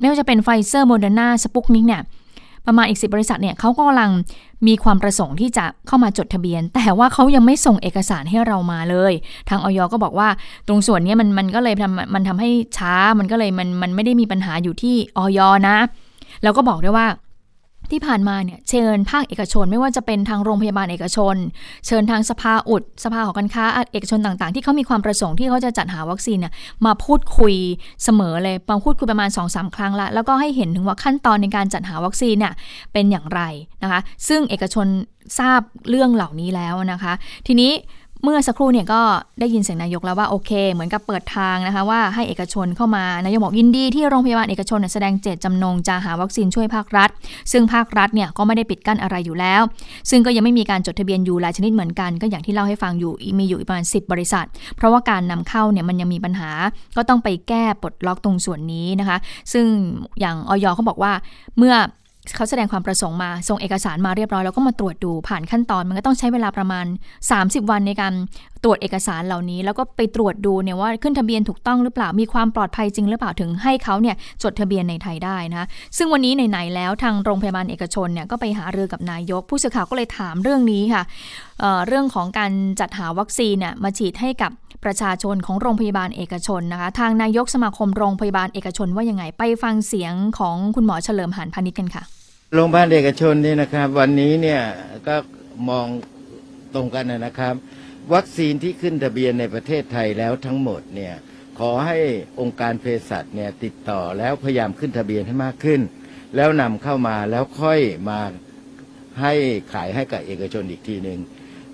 [0.00, 2.02] ไม่ว่าจะเป็นไฟเซอร์โมเดอร์นาสปุกนิกเนี่ย
[2.66, 4.10] ประมาณอีก 10 บริษัทเนี่ยเขาก็กำลัง
[4.66, 9.12] มีความประสงค์ที่จะเข้ามาจดทะเบียน แต่ว่าเขายังไม่ส่งเอกสารให้เรามาเลย
[9.48, 10.28] ทางออยก็บอกว่า
[10.68, 15.76] ตรงส่วนนี้มันมันก็เลยทำมันทำให้ช้ามันก็เลยมันมันไม่ได้มีปัญหาอยู่ที่ออยนะ
[16.42, 17.06] แล้วก็บอกด้วยว่า
[17.92, 21.36] ที่ผ่านมาเนี่ยเชิญภาคเอกชน ไม่ว่าจะเป็นทางโรงพยาบาลเอกชน
[21.86, 26.52] เชิญทางสภาอุด สภาหอการค้าเอกชนต่างๆ ที่เขามีความประสงค์ที่เขาจะจัดหาวัคซีนเนี่ย
[26.86, 27.54] มาพูดคุย
[28.04, 32.54] เสมอเลยมาพูดคุยประมาณ2อสครั้งละแล้วก็ให้เห็นถึงว่าขั้นตอนในการจัดหาวัคซีนเนี่ย
[32.92, 33.40] เป็นอย่างไร
[33.82, 34.86] นะคะ ซึ่งเอกชน
[35.38, 37.12] ทราบเรื่องเหล่านี้แล้วนะคะ
[37.46, 37.72] ทีนี้
[38.22, 39.00] เมื่อสักครู่เนี่ยก็
[39.40, 47.10] ได้ยินเสียงนายกแล้วว่าโอเค เหมือนกับเปิดทางนะคะว่าให้เอกชนเข้ามานายกบอกยินดีที่โรงพยาบาลเอกชนแสดงเจตจำนงจะหาวัคซีนช่วยภาครัฐ
[47.52, 49.62] ซึ่งภาครัฐเนี่ยก็ไม่ได้ปิดกั้นอะไรอยู่แล้ว
[50.10, 56.50] ซึ่งก็ยังไม่มีการจดทะเบียนอยู่หลายชนิดเหมือนกัน ก็อย่างที่เล่าให้ฟังอยู่มีอยู่ประมาณ10 บริษัท เพราะว่าการนำเข้าเนี่ยมันยังมีปัญหา
[56.96, 59.18] ก็ต้องไปแก้ปลดล็อกตรงส่วนนี้นะคะ
[59.52, 59.66] ซึ่ง
[60.20, 61.12] อย่างออยเขาบอกว่า
[61.58, 61.74] เมื่อ
[62.34, 66.86] เขาแสดงความประสงค์มาส่งเอกสารมาเรียบร้อยแล้วก็มาตรวจดูผ่านขั้นตอนมันก็ต้องใช้เวลาประมาณ
[67.28, 68.12] 30 วันในการ
[68.64, 81.02] ตรวจเอกสารเหล่านี้ แล้วก็ไปตรวจดูเนี่ยว่าขึ้นทะเบียนถูกต้องหรือเปล่ามีความปลอดภัยจริงหรือเปล่าถึงให้เขาเนี่ยจดทะเบียนในไทยได้นะซึ่งวันนี้ไหนๆแล้วทางโรงพยาบาลเอกชนเนี่ยก็ไปหาเรือกับนายก ผู้สื่อข่าวก็เลยถามเรื่องนี้ค่ะ
[81.60, 84.52] เเรื่องของการจัดหาวัคซีนเนี่ยมาฉีดให้กับ
[84.84, 92.04] ประชาชนของโรงพยาบาลเอกชนนะคะทางนายกสมาคมโรงพยาบาลเอกชนว่ายังไงไปฟังเสียงของคุณหมอเฉลิมหานพานิชกันค่ะ
[92.54, 94.62] โรงพยาบาลเอกชนนี่นะครับ วันนี้เนี่ย
[95.08, 95.16] ก็
[95.70, 95.86] มอง
[96.74, 97.54] ตรงกันนะครับ
[98.14, 101.14] วัคซีนที่ขึ้นทะเบียนในประเทศไทยแล้วทั้งหมดเนี่ย
[101.58, 101.98] ขอให้
[102.40, 105.80] องค์การเภสัชเนี่ยติดต่อแล้วพยายามขึ้นทะเบียนให้มากขึ้น
[106.36, 108.20] แล้วนำเข้ามาแล้วค่อยมา
[109.20, 109.32] ให้
[109.72, 111.18] ขายให้กับเอกชนอีกทีหนึ่ง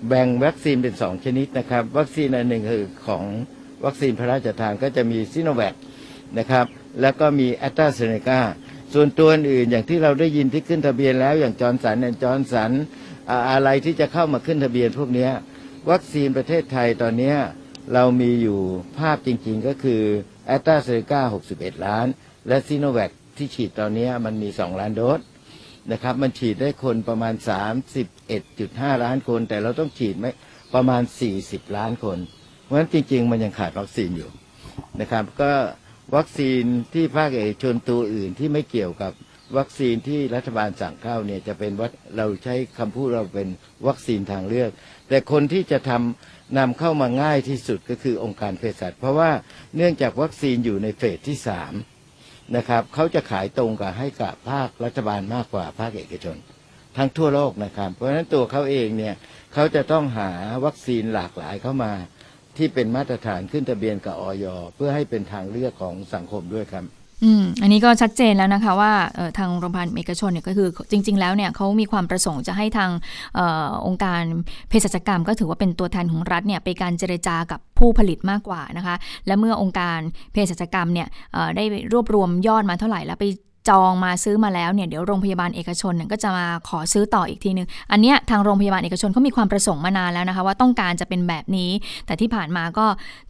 [0.07, 3.23] แบ่งวัคซีนเป็นสองชนิดนะครับ วัคซีนอันหนึ่งคือของ
[3.85, 5.75] วัคซีนพระราชทานก็จะมีซิโนแวค
[6.39, 6.65] นะครับ
[7.01, 8.39] แล้วก็มีแอสตราเซเนกา
[8.93, 12.71] ส่วนตัวอื่นอย่างที่เราได้ยินที่ขึ้นทะเบียนแล้วอย่างจอห์นสันแอนด์จอห์นสัน
[13.51, 15.29] อะไรที่จะเข้ามาขึ้นทะเบียนพวกนี้
[15.89, 17.33] วัคซีนประเทศไทยตอนนี้
[17.93, 18.59] เรามีอยู่
[18.97, 20.01] ภาพจริงๆก็คือ
[20.47, 21.21] แอสตราเซเนกา
[21.53, 22.07] 61 ล้าน
[22.47, 25.19] และซีโนแวคที่ฉีดตอนนี้มันมี 2 ล้านโดส
[25.91, 27.33] นะครับมันฉีดได้คนประมาณ
[28.19, 30.31] 31.5 ล้านคน แต่เราต้องฉีดให้
[30.73, 31.01] ประมาณ
[31.39, 32.17] 40 ล้านคน
[32.63, 34.29] เพราะฉะนั้นจริง ๆ มันยังขาดวัคซีนอยู่
[35.01, 35.51] นะครับก็
[36.15, 36.63] วัคซีน
[36.93, 39.13] ที่ภาคเอกชนตัวอื่นที่ไม่เกี่ยวกับ
[39.57, 41.87] วัคซีนที่รัฐบาลสั่งเข้าเนี่ยจะเป็นวั
[42.17, 43.47] เราใช้คำพูดเราเป็น
[43.87, 44.71] วัคซีนทางเลือก
[45.09, 49.31] แต่คนที่จะทำนำเข้ามาง่ายที่สุดก็คือองค์การเภสัชเพราะว่า
[49.75, 51.73] เนื่องจากวัคซีนอยู่ในเฟสที่สาม
[52.55, 56.37] นะครับเขาจะขายตรงกับให้กับภาครัฐบาลมากกว่าภาคเอกชน
[56.97, 59.15] ทั้งทั่วโลกนะครับ เพราะฉะนั้นตัวเขาเองเนี่ย
[59.53, 60.29] เขาจะต้องหา
[60.65, 61.93] วัคซีนหลากหลายเข้ามา
[62.57, 64.45] ที่เป็นมาตรฐานขึ้นทะเบียนกับออย
[64.75, 66.85] เพื่อให้เป็นทางเลือกของสังคมด้วยครับ
[67.23, 68.93] อืมอันนี้ก็ชัดเจนแล้วนะคะว่า
[69.37, 72.89] ทางโรงพยาบาลเอกชนเนี่ยก็คือจริง ๆ แล้วเนี่ยเขามีความประสงค์จะให้ทาง
[73.37, 73.39] อ
[73.87, 74.21] องค์การ
[74.69, 78.95] เภสัชกรรม ก็ถือว่าเป็นตัวแทนของรัฐเนี่ยไปการเจรจากับผู้ผลิตมากกว่านะคะ
[79.27, 79.99] และเมื่อองค์การ
[80.33, 81.07] เภสัชกรรมเนี่ย
[81.55, 83.25] ได้รวบรวมยอดมาเท่าไหร่แล้วไป
[83.69, 91.71] จองมาซื้อมาแล้วเนี่ยเดี๋ยวโรงพยาบาลเอกชนก็จะมาขอซื้อต่ออีกทีนึง อันเนี้ยทางโรงพยาบาลเอกชนเขามีความประสงค์มานานแล้วนะคะ ว่าต้องการจะเป็นแบบนี้
[92.05, 92.85] แต่ที่ผ่านมาก็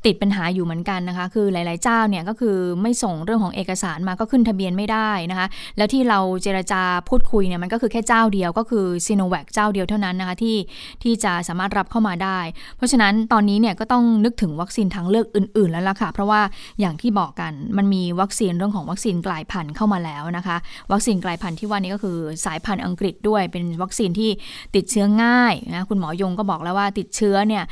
[0.05, 10.57] ติดปัญหาอยู่เหมือนกันนะคะ คือหลาย ๆ เจ้าเนี่ยก็คือไม่ส่งเรื่องของเอกสารมาก็ขึ้นทะเบียนไม่ได้นะคะ แล้วที่เราเจรจาพูดคุยเนี่ยมันก็คือแค่เจ้าเดียวก็คือซีโนแวคเจ้าเดียวเท่านั้นนะคะที่
[11.03, 12.39] ที่จะสามารถรับเข้ามาได้
[12.77, 16.41] เพราะฉะนั้นตอนนี้เนี่ยก็ต้องนึกถึงวัคซีนทางเลือกอื่น ๆ แล้วล่ะค่ะ เพราะว่า
[16.79, 20.57] อย่างที่บอกกันมันมีวัคซีนเรื่องของวัคซีนกลายพันธุ์เข้ามาแล้วนะคะ
[20.91, 24.31] วัคซีนกลายพันธุ์ที่ว่านี้ก็คือสายพันธุ์อังกฤษด้วย เป็นวัคซีนที่
[24.75, 27.63] ติดเชื้อง่ายนะคุณหมอยงก็บอกแล้วว่าติดเชื้อเนี่ย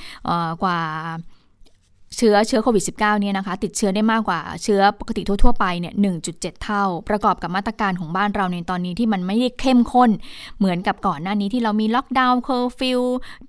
[0.64, 0.80] กว่า
[2.18, 5.94] เชื้อเชื้อโควิด -19 เนี่ยนะคะติดเชื้อได้มากกว่าเชื้อปกติทั่ว ๆ ไปเนี่ย
[6.28, 10.10] 1.7 เท่า ประกอบกับมาตรการของบ้านเราในตอนนี้ที่มันไม่ได้เข้มข้น
[10.58, 13.02] เหมือนกับก่อนหน้านี้ที่เรามีล็อกดาวน์เคอร์ฟิว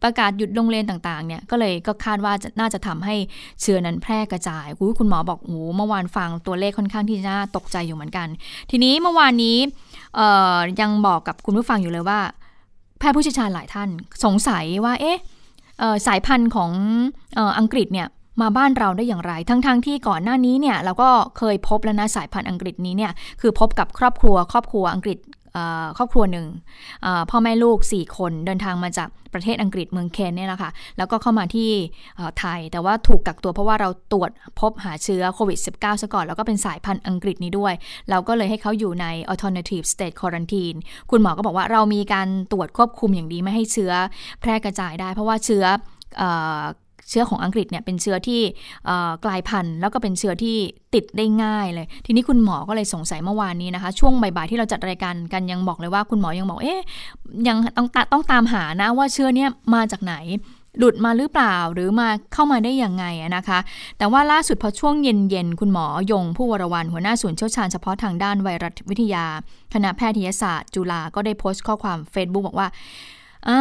[0.02, 3.14] ประกาศหยุดโรงเรียนต่างๆเนี่ยก็เลยก็คาดว่าน่าจะทำให้
[3.60, 4.66] เชื้อนั้นแพร่กระจาย
[4.98, 8.28] คุณหมอบอกโอ้เมื่อวานฟังตัวเลขค่อนข้างที่น่าตกใจอยู่เหมือนกัน
[8.70, 9.56] ทีนี้เมื่อวานนี้
[10.80, 12.20] ยังบอกกับคุณผู้ฟังอยู่เลยว่า
[12.98, 13.88] แพทย์ผู้เชี่ยวชาญหลายท่าน
[14.24, 15.18] สงสัยว่าเอ๊ะ
[16.06, 16.70] สายพันธุ์ของ
[17.60, 18.08] อังกฤษเนี่ย
[18.40, 25.18] มาบ้านเราได้อย่างไร ทั้งๆทที่ก่อนหน้านี้เนี่ยเราก็เคยพบแล้วนะสายพันธุ์อังกฤษนี้เนี่ยคือพบกับครอบครัว ครอบครัวอังกฤษ
[25.98, 26.46] ครอบครัวหนึ่ง
[27.30, 31.70] พ่อแม่ลูก 4 คนเดินทางมาจากประเทศอังกฤษเมืองเคนเนี่ยแหละค่ะแล้วก็เข้ามาที่
[32.38, 34.30] ไทย แต่ว่าถูกกักตัวเพราะว่าเราตรวจ
[34.60, 37.74] พบหาเชื้อโควิด -19 ซะก่อน แล้วก็เป็นสายพันธุ์อังกฤษนี้ด้วย
[38.10, 40.78] เราก็เลยให้เขาอยู่ใน alternative state quarantine
[41.10, 43.92] คุณหมอก็บอกว่าเรามีการตรวจควบคุมอย่างดีไม่ให้เชื้อ
[44.40, 45.64] แพร่กระจายได้ เพราะว่าเชื้อ
[47.08, 48.40] เชื้อของอังกฤษเนี่ยเป็นเชื้อที่
[49.24, 50.56] กลายพันธุ์แล้วก็เป็นเชื้อที่
[50.94, 56.82] ติดได้ง่ายเลย ทีนี้คุณหมอก็เลยสงสัยเมื่อวานนี้นะคะ ช่วงบ่ายๆที่เราจัดรายการกันยังบอกเลยว่าคุณหมอยังบอกเอ๊ะ
[57.48, 60.16] ยังต้องต้องตามหานะว่าเชื้อเนี้ยมาจากไหน
[60.78, 63.04] หลุดมาหรือเปล่าหรือมาเข้ามาได้ยังไง
[63.36, 63.58] นะคะ
[63.98, 69.24] แต่ว่าล่าสุดพอช่วงเย็นๆ คุณหมอยงผู้วรวันหัวหน้าศูนย์เชี่ยวชาญเฉพาะทางด้านไวรัสวิทยา
[69.74, 72.68] คณะแพทยศาสตร์ จุฬาก็ได้โพสต์ข้อความ Facebook บอกว่า
[73.48, 73.60] อ่า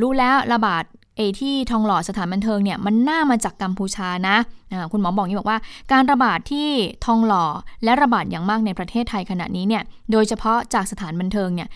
[0.00, 0.84] รู้แล้วระบาด
[1.20, 5.58] อที่ทองหล่อสถานบันเทิงเนี่ยมันน่ามาจากกัมพูชานะะคุณหมอบอกนี้บอกว่า
[5.92, 6.68] การระบาดที่
[7.06, 7.44] ทองหล่อ
[7.84, 11.68] และระบาดอย่างมากในประเทศไทยขณะนี้เนี่ยโดยเฉพาะจากสถานบันเทิงเนี่ย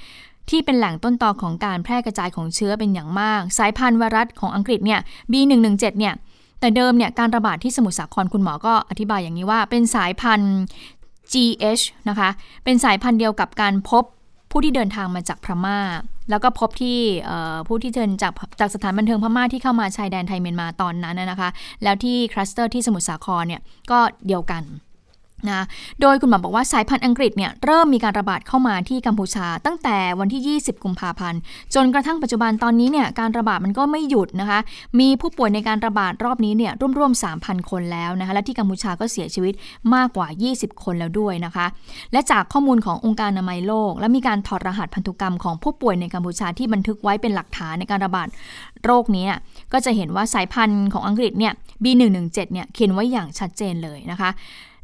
[0.51, 5.01] ที่เป็นแหล่งต้นตอของการแพร่กระจายของเชื้อเป็นอย่างมาก สายพันธุ์ไวรัสของอังกฤษเนี่ย
[5.33, 6.15] B117 เนี่ย
[6.61, 10.55] แต่เดิมเนี่ยการระบาดที่สมุทรสาครคุณหมอก็อธิบายอย่างนี้ว่า เป็นสายพันธุ์
[11.33, 12.31] GH นะคะ
[12.65, 14.05] เป็นสายพันธุ์เดียวกับการพบ
[14.57, 15.79] ผู้ที่เดินทางมาจากพม่า
[16.31, 16.99] แล้วก็พบที่
[17.69, 21.49] ผู้ที่เดินจากจากสถานบันเทิงพม่าที่เข้ามาชายแดนไทยเมียนมาตอนนั้นนะคะ
[21.83, 24.63] แล้วที่คลัสเตอร์ที่สมุทรสาครเนี่ยก็เดียวกัน
[25.51, 25.65] นะ
[26.01, 31.39] โดยคุณหมอบอกว่าสายพันธุ์อังกฤษเนี่ยเริ่มมีการระบาดเข้ามาที่กัมพูชา ตั้งแต่วันที่ 20 กุมภาพันธ์
[31.75, 34.59] จนกระทั่งปัจจุบันตอนนี้เนี่ยการระบาดมันก็ไม่หยุดนะคะ
[35.01, 39.55] มีผู้ป่วยในการระบาดรอบนี้เนี่ยร่วมๆ 3,000 คนแล้วนะคะ และที่กัมพูชาก็เสียชีวิต
[39.95, 40.27] มากกว่า
[40.57, 41.67] 20 คนแล้วด้วยนะคะ
[42.13, 48.29] และจากข้อมูลขององค์การอนามัยโลก และมีการถอดรหัสพันธุกรรมของผู้ป่วยในกัมพูชาที่บันทึกไว้เป็นหลักฐานในการระบาด
[48.85, 49.27] โรคนี้
[49.73, 54.31] ก็จะเห็นว่าสายพันธุ์ของอังกฤษเนี่ย B117 เนี่ยเขียนไว้อย่างชัดเจนเลยนะคะ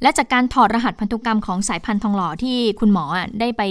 [0.03, 3.05] และจากการถอดรหัสพันธุกรรมของสายพันธุ์ทองหล่อที่คุณหมอ
[3.40, 3.62] ได้ไป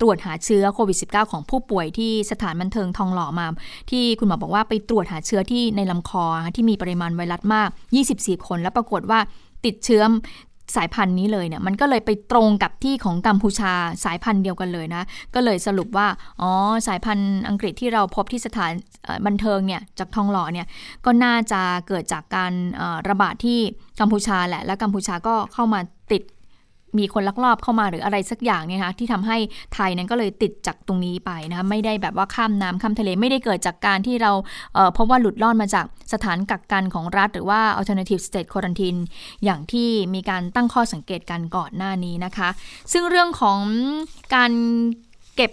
[0.00, 3.46] ตรวจหาเชื้อโควิด -19 ของผู้ป่วยที่สถานบันเทิงทองหล่อมา
[3.90, 6.24] ที่คุณหมอบอกว่าไปตรวจหาเชื้อที่ในลำคอ
[6.56, 7.68] ที่มีปริมาณไวรัสมาก
[8.08, 9.20] 24 คน และปรากฏว่า
[9.66, 10.02] ติดเชื้อ
[10.76, 13.72] สายพันธุ์นี้เลยเนี่ยมันก็เลยไปตรงกับที่ของกัมพูชา
[14.04, 15.02] สายพันธุ์เดียวกันเลยนะ
[15.34, 16.06] ก็เลยสรุปว่า
[16.42, 16.50] อ๋อ
[16.86, 18.72] สายพันธุ์อังกฤษที่เราพบที่สถาน
[19.26, 20.66] บันเทิงเนี่ยจากทองหล่อเนี่ย
[21.04, 22.52] ก็น่าจะเกิดจากการ
[23.08, 23.58] ระบาดที่
[24.00, 25.80] กัมพูชาแหละ และกัมพูชาก็เข้ามา
[26.12, 26.22] ติด
[26.98, 29.36] มีคนลักลอบเข้ามาหรืออะไรสักอย่างเนี่ยคะที่ทำให้
[29.74, 34.32] ไทยนั้นก็เลยติดจากตรงนี้ไปนะคะไม่ได้แบบว่าข้ามน้ำข้ามทะเลไม่ได้เกิดจากการที่เรา
[34.74, 39.00] เเพราะว่าหลุดลอดมาจากสถานกักกันของรัฐ หรือว่า alternative state quarantine
[39.44, 42.48] อย่างที่มีการตั้งข้อสังเกตกันก่อนหน้านี้นะคะ
[42.92, 43.60] ซึ่งเรื่องของ
[44.34, 44.52] การ
[45.36, 45.52] เก็บ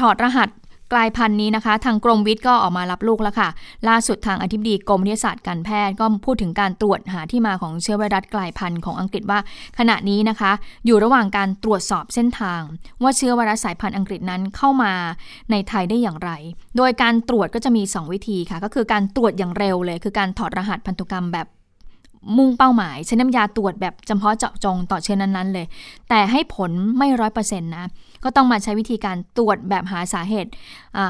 [0.00, 0.48] ถอดรหัส
[0.92, 3.48] กลายพันธุ์นี้นะคะ ทางกรมวิทย์ก็ออกมารับลูกแล้วค่ะ
[3.88, 9.38] ล่าสุดทางอธิบดีกรมวิทยาศาสตร์การแพทย์ก็พูดถึงการตรวจหาที่มาของเชื้อไวรัสกลายพันธุ์ของอังกฤษว่า
[9.78, 10.52] ขณะนี้นะคะ
[10.86, 12.60] อยู่ระหว่างการตรวจสอบเส้นทาง
[13.02, 14.92] ว่าเชื้อไวรัสสายพันธุ์อังกฤษนั้นเข้ามา
[15.50, 16.30] ในไทยได้อย่างไร
[16.76, 21.46] โดยการตรวจก็จะมี 2 วิธีค่ะ ก็คือการตรวจอย่างเร็วเลย คือการถอดรหัสพันธุกรรมแบบ
[22.36, 25.66] มุ่งเป้าหมายใช้น้ำยาตรวจแบบเฉพาะเจาะจงต่อเชื้อนั้นๆเลย
[26.08, 27.86] แต่ให้ผลไม่ร้อยเปอร์เซ็นต์นะ
[28.24, 30.50] ก็ต้องมาใช้วิธีการตรวจแบบหาสาเหตุ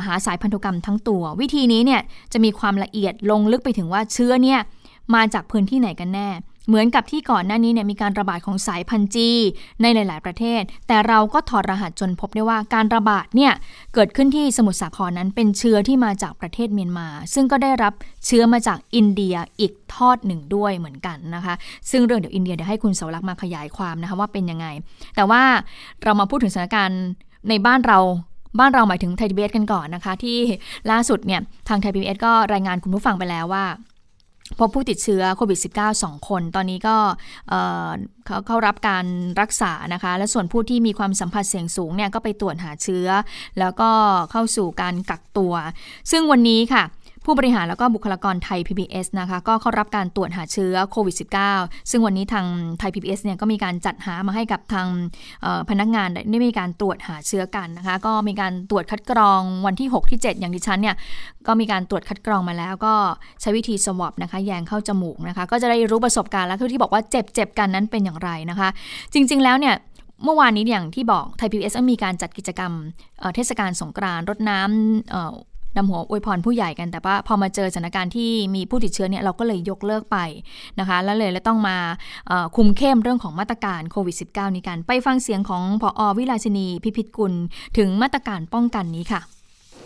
[0.06, 2.00] หาสายพันธุกรรมทั้งตัว วิธีนี้เนี่ย
[2.32, 4.60] จะมีความละเอียดลงลึกไปถึงว่าเชื้อเนี่ย
[5.14, 6.28] มาจากพื้นที่ไหนกันแน่
[6.68, 9.30] เหมือนกับที่ก่อนหน้านี้เนี่ยมีการระบาดของสายพันธุ์จี
[9.82, 13.52] ในหลาย ๆ ประเทศ แต่เราก็ถอดรหัสจนพบได้ว่าการระบาดเนี่ย
[13.94, 17.92] เกิดขึ้นที่สมุทรสาครนั้นเป็นเชื้อที่มาจากประเทศเมียนมา ซึ่งก็ได้รับ
[18.26, 21.54] เชื้อมาจากอินเดียอีกทอดหนึ่งด้วยเหมือนกันนะคะ
[21.90, 24.66] ซึ่งเรื่องเดี๋ยวอินเดียเดี๋ยวให้คุณเสารักษ์มาขยายความนะคะว่าเป็นยังไง
[25.16, 25.42] แต่ว่า
[26.02, 27.02] เรามาพูดถึงสถานการณ์
[27.48, 27.98] ในบ้านเรา
[28.58, 30.38] บ้านเราหมายถึงไทยพีบีกันก่อนนะคะ ที่
[30.90, 33.64] ล่าสุดเนี่ยทางไทยพีบีก็รายงานคุณผู้ฟังไปแล้วว่า
[34.58, 36.96] พบผู้ติดเชื้อโควิด -19 2 คน ตอนนี้ก็
[38.26, 39.06] เขาเข้ารับการ
[39.40, 43.08] รักษานะคะ และส่วนผู้ที่มีความสัมผัสเสี่ยงสูงเนี่ยก็ไปตรวจหาเชื้อ
[43.60, 43.90] แล้วก็
[44.32, 45.54] เข้าสู่การกักตัว
[46.10, 46.82] ซึ่งวันนี้ค่ะ
[47.30, 51.16] ผู้บริหารแล้วก็บุคลากรไทย PBS นะคะก็เข้ารับการตรวจหาเชื้อโควิด
[51.52, 52.46] -19 ซึ่งวันนี้ทาง
[52.78, 54.88] ไทย PBS เนี่ยก็มีการจัดหามาให้กับทาง
[55.70, 60.96] พนักงานได้มีการตรวจหาเชื้อกันนะคะ ก็มีการตรวจคัดกรองวันที่ 6 ที่ 7 อย่างดิฉันเนี่ย
[61.46, 62.94] ก็มีการตรวจคัดกรองมาแล้ว ก็
[63.40, 68.68] ใช้วิธีสวอปนะคะ แยงเข้าจมูกนะคะ ก็จะได้รู้ประสบการณ์แล้วที่บอกว่าเจ็บเจ็บกันนั้นเป็นอย่างไรนะคะ
[69.12, 69.76] จริง ๆ แล้วเนี่ย
[70.24, 72.72] เมื่อวานนี้อย่างที่บอกไทยพีบีเอสมีการจัดกิจกรรม
[73.34, 75.47] เทศกาลสงกรานต์รดน้ำ
[75.78, 80.18] นำหัวอวยพรผู้ใหญ่กันแต่ว่าพอมาเจอสถานการณ์ที่มีผู้ติดเชื้อเนี่ยเราก็เลยยกเลิกไป
[80.78, 81.76] นะคะ แล้วเลยแล้วต้องมา
[82.56, 87.32] คุมเข้มเรื่องของมาตรการโควิด -19 นี้กันไปฟังเสียงของพออวิลาชนีพิพิธกุล
[87.78, 89.20] ถึงมาตรการป้องกันนี้ค่ะ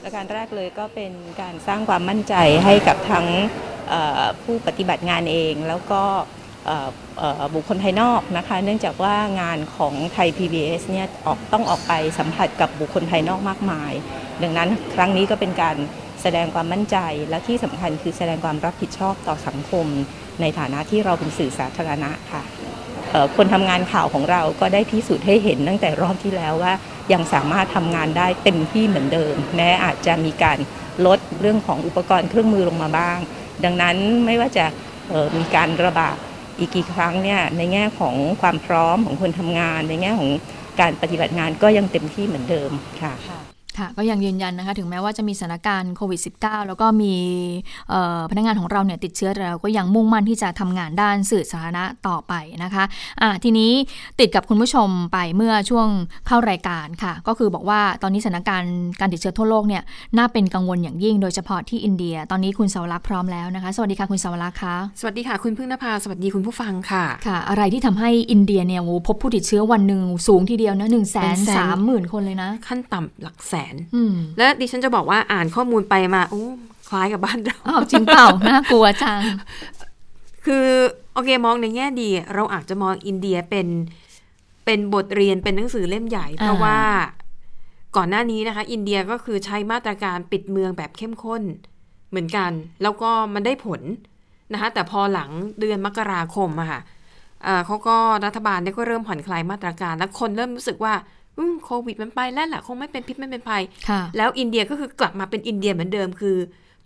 [0.03, 2.35] ประการแรกเลยก็เป็นการสร้างความมั่นใจ
[2.65, 3.27] ให้กับทั้ง
[4.43, 6.03] ผู้ปฏิบัติงานเอง แล้วก็
[7.55, 13.93] บุคคลภายนอกนะคะ เนื่องจากว่างานของไทย PBS เนี่ยออกต้องออกไปสัมผัสกับบุคคลภายนอกมากมาย
[14.43, 15.77] ดังนั้นครั้งนี้ก็เป็นการ
[16.23, 16.97] แสดงความมั่นใจ
[17.31, 19.87] และที่สำคัญคือแสดงความรับผิดชอบต่อสังคม
[20.41, 22.43] ในฐานะที่เราเป็นสื่อสาธารณะค่ะ
[23.37, 26.73] คนทำงานข่าวของเราก็ได้พิสูจน์ให้เห็นตั้งแต่รอบที่แล้วว่า
[27.13, 30.59] ยังสามารถทำงานได้เต็มที่เหมือนเดิม แม้อาจจะมีการ
[31.07, 33.19] ลดเรื่องของอุปกรณ์เครื่องมือลงมาบ้าง
[33.65, 33.97] ดังนั้น
[34.27, 34.67] ไม่ว่าจะ
[35.37, 36.17] มีการระบาด
[36.63, 40.31] อีกกี่ครั้งเนี่ยในแง่ของความพร้อมของคนทำงาน ในแง่ของ
[40.81, 42.71] การปฏิบัติงานก็ยังเต็มที่เหมือนเดิม
[43.03, 43.15] ค่ะ
[43.79, 47.15] ค่ะก็ยังยืนยันนะคะถึงแม้ว่าจะมีสถานการณ์โควิด -19 แล้วก็มี
[48.31, 53.73] พนักงานของเราเนี่ยติดเชื้อเราก็ยังมุ่งมั่นที่จะทำงานด้านสื่อสาธารณะต่อไปนะคะะทีนี้
[54.21, 55.89] ติดกับคุณผู้ชมไปเมื่อช่วง
[56.27, 59.83] เข้ารายการค่ะ ก็คือบอกว่าตอนนี้สถานการณ์การติดเชื้อทั่วโลกเนี่ย
[60.17, 73.75] น่าเป็นกังวลอย่างยิ่ง โดยเฉพาะที่อินเดีย ตอนนี้คุณสาวรักษ์พร้อมแล้วนะคะ สวัสดีค่ะคุณสาวรักษ์คะสวัสดีค่ะคุณพึ่งนภาสวัสดีคุณผู้ฟังค่ะค่ะ อะไรที่ทำให้อินเดียเนี่ยพบผู้ติดเชื้อวันหนึ่งสูงทีเดียวนะหนึ่งแสนสามหมื่นคนเลยนะ ขั้นต่ำหลักแสน
[74.39, 76.45] และดิฉันจะบอกว่าอ่านข้อมูลไปมาโอ้
[76.89, 79.21] คล้ายกับบ้านเราอ้าวจริงเปล่าน่ากลัวจัง
[80.47, 80.67] คือ
[81.15, 83.69] โอเคมองในแง่ดี เราอาจจะมองอินเดียเป็น
[84.65, 86.79] เป็นบทเรียนเป็นหนังสือเล่มใหญ่ เพราะว่า
[87.97, 91.43] ก่อนหน้านี้นะคะ อินเดียก็คือใช้มาตรการปิดเมืองแบบเข้มข้น
[92.11, 92.51] เหมือนกัน
[92.83, 93.81] แล้วก็มันได้ผล
[94.53, 96.81] นะคะแต่พอหลังเดือนมกราคมอะค่ะ
[97.67, 100.95] เขาก็รัฐบาลเนี่ยก็เริ่มผ่อนคลายมาตรการ แล้วคนเริ่มรู้สึกว่า
[101.65, 103.63] โควิดมันไปแล้วแหละคงไม่เป็นพิษไม่เป็นภัย
[104.17, 106.39] แล้วอินเดียก็คือกลับมาเป็นอินเดียเหมือนเดิมคือ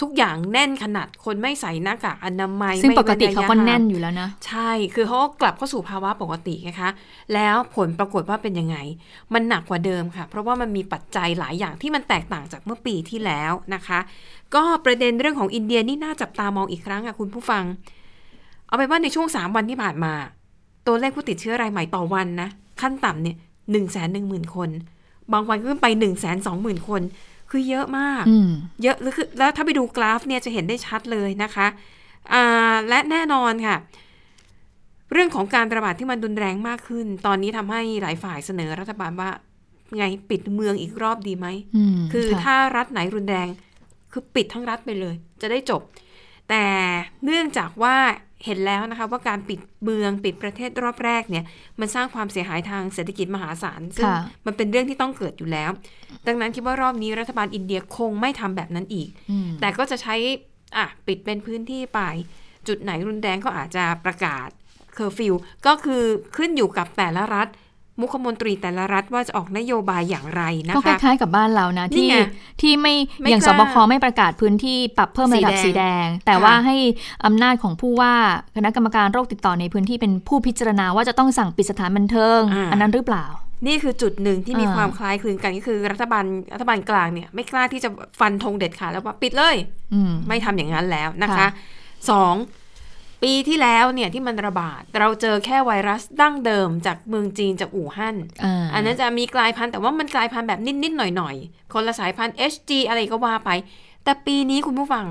[0.03, 6.89] ทุกอย่างแน่นขนาดคนไม่ใส่หน้ากากอนามัยซึ่งปกติเขาก็แน่นอยู่แล้วนะ ใช่คือเขากลับเข้าสู่ภาวะปกตินะคะ
[7.35, 8.77] แล้วผลปรากฏว่าเป็นยังไง
[9.33, 13.99] มันหนักกว่าเดิมค่ะ เพราะว่ามันมีปัจจัยหลายอย่างที่มันแตกต่างจากเมื่อปีที่แล้วนะคะ
[14.55, 17.65] ก็ประเด็นเรื่องของอินเดียนี่น่าจับตามองอีกครั้งค่ะคุณผู้ฟัง
[18.69, 20.13] เอาไปว่าในช่วงสามวันที่ผ่านมา
[20.87, 22.49] ตัวเลขผู้ติดเชื้อรายใหม่ต่อวันนะ
[22.81, 23.37] ขั้นต่ำเนี่ย
[23.71, 24.71] หนึ่งแสนหนึ่งหมื่นคน
[25.33, 27.03] บางวันขึ้นไปหนึ่งแสนสองหมื่นคน
[27.51, 28.25] คือเยอะมาก
[28.83, 31.67] เยอะแล้วคือแล้วถ้าไปดูกราฟเนี่ยจะเห็นได้ชัดเลยนะคะ
[32.33, 33.77] อ่าและแน่นอนค่ะ
[35.13, 39.31] เรื่องของการระบาดที่มันรุนแรงมากขึ้น ตอนนี้ทำให้หลายฝ่ายเสนอรัฐบาลว่า
[39.97, 41.47] ไงปิดเมืองอีกรอบดีไหม
[42.13, 43.49] คือถ้ารัฐไหนรุนแรง
[44.13, 45.83] คือปิดทั้งรัฐไปเลย จะได้จบ
[46.49, 46.65] แต่
[47.25, 47.97] เนื่องจากว่า
[48.47, 51.45] เห็นแล้วนะคะว่าการปิดเมืองปิดประเทศรอบแรกเนี่ย
[51.81, 54.11] มันสร้างความเสียหายทางเศรษฐกิจมหาศาลซึ่ง
[54.47, 55.71] มันเป็นเรื่องที่ต้องเกิดอยู่แล้ว
[56.27, 59.09] ดังนั้นคิดว่ารอบนี้รัฐบาลอินเดียคงไม่ทำแบบนั้นอีก
[59.61, 60.15] แต่ก็จะใช้
[60.77, 62.01] อะปิดเป็นพื้นที่ไป
[62.69, 64.49] จุดไหนรุนแรงก็อาจจะประกาศ
[64.95, 65.35] เคอร์ฟิว
[65.67, 66.03] ก็คือ
[66.37, 67.49] ขึ้นอยู่กับแต่ละรัฐ
[68.01, 72.09] มุขมนตรีแต่ละรัฐว่าจะออกนโยบายอย่างไรนะคะ ก็คล้ายๆกับบ้านเรานะที่
[72.61, 72.95] ที่ไม่
[73.31, 76.77] อย่างสบคไม่ประกาศพื้นที่ปรับเพิ่มระดับสีแดง แต่ว่าให้
[77.27, 78.15] อำนาจของผู้ว่า
[78.57, 82.41] คณะกรรมการโรคติดต่อในพื้นที่เป็นผู้พิจารณาว่าจะต้องสั่งปิดสถานบันเทิง
[82.71, 83.27] อันนั้นหรือเปล่า
[83.67, 87.91] นี่คือจุดหนึ่งที่มีความคล้ายคลึงกันก็คือรัฐบาลรัฐบาลกลางเนี่ยไม่กล้าที่จะ
[88.21, 89.57] ฟันธงเด็ดขาดแล้วว่าปิดเลย
[90.29, 91.47] ไม่ทำอย่างนั้นแล้วนะคะ
[92.11, 92.35] สอง
[93.27, 98.17] ปีที่แล้วเนี่ยที่มันระบาด เราเจอแค่ไวรัสดั้งเดิมจากเมืองจีนจากอู่ฮั่น
[98.75, 103.51] อันนั้นจะมีกลายพันธุ์แต่ว่ามันกลายพันธุ์แบบนิดๆหน่อยๆ คนละสายพันธุ์ HG อะไรก็ว่าไป
[104.05, 105.07] แต่ปีนี้คุณผู้ฟัง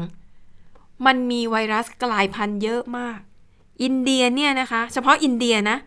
[1.05, 3.20] มันมีไวรัสกลายพันธุ์เยอะมาก
[3.84, 5.78] อินเดียเนี่ยนะคะ เฉพาะอินเดียนะ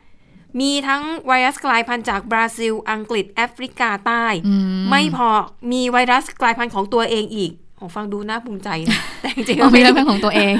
[0.60, 4.54] มีทั้งไวรัสกลายพันธุ์จากบราซิล อังกฤษ แอฟริกาใต้อื
[4.90, 5.30] ไม่พอ
[5.72, 10.52] มีไวรัสกลายพันธุ์ของตัวเองอีก โอ้ฟังดูน่าภูมิใจนะแต่จริงๆอ๋อมันมีไม่เรื่องของตัวเอง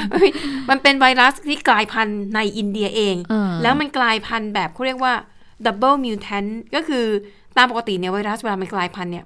[0.71, 5.15] มันเป็นไวรัสที่กลายพันธุ์ในอินเดียเองเออแล้วมันกลายพันธุ์แบบเขาเรียกว่า
[5.67, 7.05] double mutant ก็คือ
[7.57, 9.25] ตามปกติเนี่ยไวรัสเวลามันกลายพันธุ์เนี่ย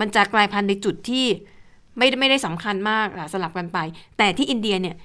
[0.00, 1.26] มันจะกลายพันธุ์ในจุดที่
[1.98, 3.78] ไม่ได้ไม่ได้สำคัญมากอะสลับกันไป
[4.18, 4.96] แต่ที่อินเดียเนี่ย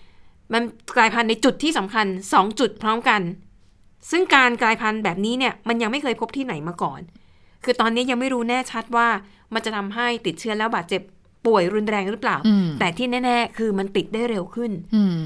[0.53, 0.61] มัน
[0.97, 3.21] กลายพันธุ์ในจุดที่สำคัญสองจุดพร้อมกัน
[4.11, 7.01] ซึ่งการกลายพันธุ์แบบนี้เนี่ย มันยังไม่เคยพบที่ไหนมาก่อน
[7.63, 9.07] คือตอนนี้ยังไม่รู้แน่ชัดว่า
[9.53, 11.01] มันจะทำให้ติดเชื้อแล้วบาดเจ็บ
[11.47, 15.17] ป่วยรุนแรงหรือเปล่าอืมแต่ที่แน่ ๆ คือมันติดได้เร็วขึ้นอืม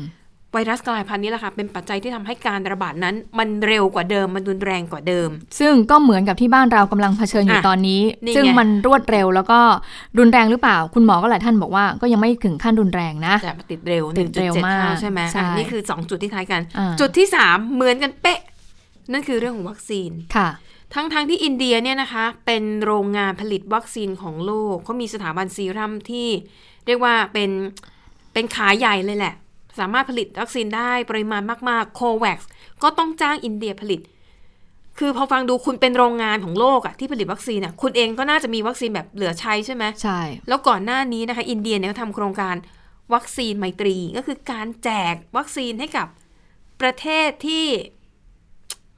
[0.54, 9.60] ไวรัสกลายพันธุ์นี้แหละค่ะเป็นปัจจัยที่ทำให้การระบาดนั้น มันเร็วกว่าเดิมมันรุนแรงกว่าเดิม ซึ่งก็เหมือนกับที่บ้านเรากำลังเผชิญอยู่อะตอนนี้นี่ไงซึ่งมันรวดเร็วแล้วก็
[10.18, 18.40] รุนแรงหรือเปล่า คุณหมอก็หลายท่านบอกว่าก็ยังไม่ถึงขั้นรุนแรงนะแต่มันติดเร็วติดเร็ว1.7มากเท่าใช่ไหมใช่อะนี่คือ 2 จุดที่คล้ายกันอ่าจุดที่ 3 เหมือนกันเป๊ะ
[19.12, 20.50] นั่นคือเรื่องของวัคซีนค่ะ
[20.94, 26.30] ทั้งทางๆที่อินเดียเนี่ยนะคะ เป็นโรงงานผลิตวัคซีนของโลกเขามีสถาบันซีรัมที่
[26.86, 27.50] เรียกว่าเป็น
[28.34, 29.34] เป็นขาใหญ่เลยแหละ
[29.80, 32.40] สามารถผลิตวัคซีนได้ปริมาณมากๆโคแวกซ์
[32.84, 34.02] ก็ต้องจ้างอินเดียผลิต
[35.00, 42.56] คือพอฟังดูคุณเป็นโรงงานของโลกอะที่ผลิตวัคซีนอะคุณเองก็น่าจะมีวัคซีนแบบเหลือใช้ใช่ไหมใช่ แล้วก่อนหน้านี้นะคะ อินเดียเนี่ยเขาทำโครงการ
[43.14, 46.08] วัคซีนไมตรีก็คือการแจกวัคซีนให้กับ
[46.82, 47.66] ประเทศที่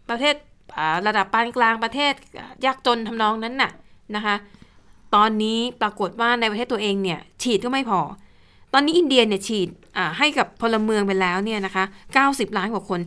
[0.10, 0.53] ประเทศอ่า
[1.08, 2.14] ระดับปานกลางประเทศ
[2.66, 3.72] ยากจนทำนองนั้นน่ะ
[4.16, 4.36] นะคะ
[5.16, 8.02] ตอนนี้ปรากฏว่าในประเทศตัวเองเนี่ยฉีดก็ไม่พอ
[8.74, 11.84] ตอนนี้อินเดียเนี่ยฉีดอ่าให้กับพลเมืองไปแล้วเนี่ยนะคะ
[12.22, 13.00] 90 ล้านกว่าคน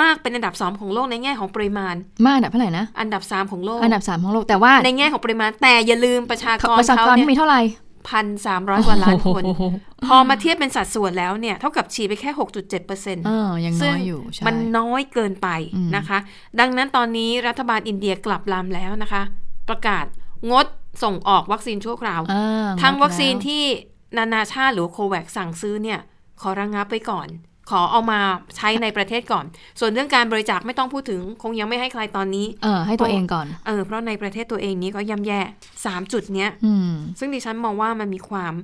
[0.00, 1.94] มากเป็นอันดับสองของโลกในแง่ของปริมาณ
[2.26, 7.60] มากอันดับเท่าไหร่นะ อันดับสามของโลก อันดับสามของโลกแต่ว่าในแง่ของปริมาณแต่อย่าลืมประชากรประชากเขารเนี่ที่มียเท่าไหร่
[8.08, 9.62] พันสามร้อยกว่าล้านคนโอ้โห
[10.06, 16.18] พอมาเทียบเป็นสัดส่วนแล้วเนี่ย เท่ากับฉีดไปแค่ 6.7เปอร์เซ็นต์เออยังน้อยอยู่ใช่มันน้อยเกินไปอืมนะคะ
[16.60, 19.22] ดังนั้นตอนนี้รัฐบาลอินเดียกลับลำแล้วนะคะ
[19.68, 20.04] ประกาศ
[20.50, 20.66] งด
[21.02, 23.62] ส่งออกวัคซีนชั่วคราวอ่าทั้งหมดวัคซีนแล้วที่
[24.18, 26.00] นานาชาติหรือโควัคสั่งซื้อเนี่ย
[26.40, 27.28] ขอระงงับไปก่อน
[27.70, 28.20] ขอเอามา
[28.56, 29.44] ใช้ในประเทศก่อน
[29.80, 35.40] ส่วนเรื่องการบริจาคไม่ต้องพูดถึง คงยังไม่ให้ใครตอนนี้ เออ ให้ตัวเองก่อน เออ เพราะในประเทศตัวเองนี้ก็ย่ำแย่
[35.86, 38.54] สามจุดเนี้ยอืมซึ่งดิฉันมองว่ามันมีความ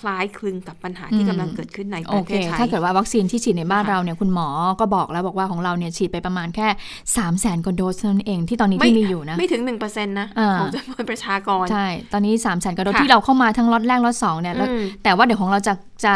[0.00, 4.48] คล้ายคลึงกับปัญหาที่อืมกำลังเกิดขึ้นในปโอระเคเทศไทยถ้าเกิดว่าวัคซีนที่ฉีดในบ้านค่ะเราเนี่ยคุณหมอ
[4.80, 15.74] ก็บอกแล้วบอกว่าของเราเนี่ยฉีดไปประมาณแค่3 0 0แสนกว่าโดสเท่านั้นเองที่ตอนนี้ที่มีอยู่นะ ไม่ถึงหนึ่งเปอร์เซ็นต์นะอ่าของจำนวนประชากร ใช่ ตอนนี้ 3 0 0แสนกว่าโดสค่ะที่เราเข้ามาทั้งล็อตแรกล็อตสองเนี่ยแล้วอืมแต่ว่าเดี๋ยวของเราจะ
[16.04, 16.14] จะ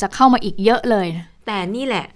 [0.00, 1.06] จะเข้ามาอีกเยอะเลย
[1.46, 2.06] แต่นี่แหละ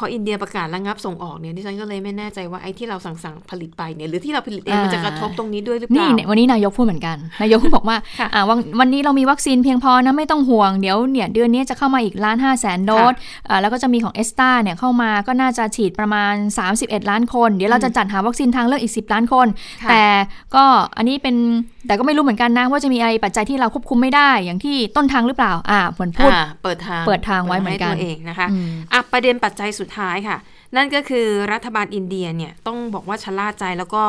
[0.00, 13.12] พออินเดียประกาศระงับส่งออกเนี่ยดิฉันก็เลยไม่แน่ใจว่าไอ้ที่เราสั่งสั่งผลิตไปเนี่ยหรือที่เราผลิตเองอ่ามัมันจะกระทบตรงนี้ด้วยหรือเปนี่ล่าเนี่ยวันนี้นายกพูดเหมือนกัน นายกบอกว่าค่ะอ่าวันวันนี้เรามีวัคซีนเพียงพอนะไม่ต้องห่วงเดี๋ยวเนี่ยเดือนนี้จะเข้ามาอีกล้านห้าแสนโดส
[13.48, 16.34] อ่าแล้วก็จะมีของเอสตาเนี่ยเข้ามาก็น่าจะฉีดประมาณ
[16.72, 19.46] 31 ล้านคน เดี๋ยวเราจะจัดหาวัคซีนทางเลือกอีก 10 ล้านคน
[19.82, 20.04] ค่ะแต่
[20.54, 20.64] ก็
[20.96, 21.36] อันนี้เป็น
[21.86, 30.36] แต่ก็ไม่รู้เหมือนกันนะว่าจะมีอะไรปัจจัยที่เราควบคุมไม่ได้อย่างที่ต้นทางหรือเปล่า อ่าเหมือนพูดอ่าเปิดทางเปิดทางไว้เหมือนกันตัวเองนะคะอืมอะประเด็นปัจจัยสุดท้ายค่ะ
[30.76, 34.02] นั่นก็คือรัฐบาลอินเดียเนี่ยต้องบอกว่าชะล่าใจแล้วก็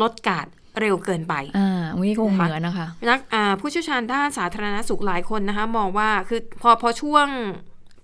[0.00, 0.46] ลดการ
[0.80, 7.26] เร็วเกินไป อ่าวันนี้ก็คงเหมือนนะคะนักอ่าผู้เชี่ยวชาญด้านสาธารณสุขหลายคนนะคะมองว่าคือพอพอช่วง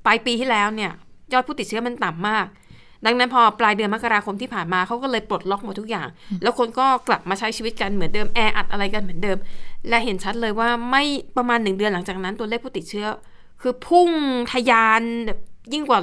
[0.06, 0.92] ปลายปีที่แล้วเนี่ย
[1.32, 2.46] ยอดผู้ติดเชื้อมันต่ำมาก
[3.06, 6.08] ดังนั้นพอปลายเดือนมกราคมที่ผ่านมาเขาก็เลยปลดล็อกหมดทุกอย่าง
[6.42, 9.38] แล้วคนก็กลับมาใช้ชีวิตกันเหมือนเดิมแออัดอะไรกันเหมือนเดิม
[9.88, 11.02] และเห็นชัดเลยว่าไม่
[11.36, 13.06] ประมาณหนึ่งเดือนหลังจากนั้นตัวเลขผู้ติดเชื้อ
[13.62, 14.10] คือพุ่ง
[14.52, 15.38] ทะยานแบบ
[15.72, 16.00] ยิ่งกว่า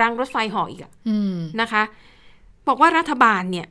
[0.00, 1.82] รางรถไฟเหออีกอะอืมนะคะ
[2.68, 3.66] บอกว่ารัฐบาลเนี่ย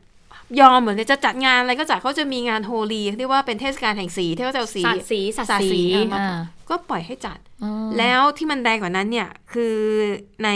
[0.60, 6.38] ยอมเหมือนจะจัดงานอะไรก็จัดเขาจะมีงานโฮลีเรียกว่าเป็นเทศกาลแห่งสีที่เขาจะเอาสีสาดสีสาดสีอะมาอ่า
[6.70, 9.76] ก็ปล่อยให้จัดอ๋อแล้วที่มันแรงกว่านั้นเนี่ย คือ
[10.44, 10.50] ใน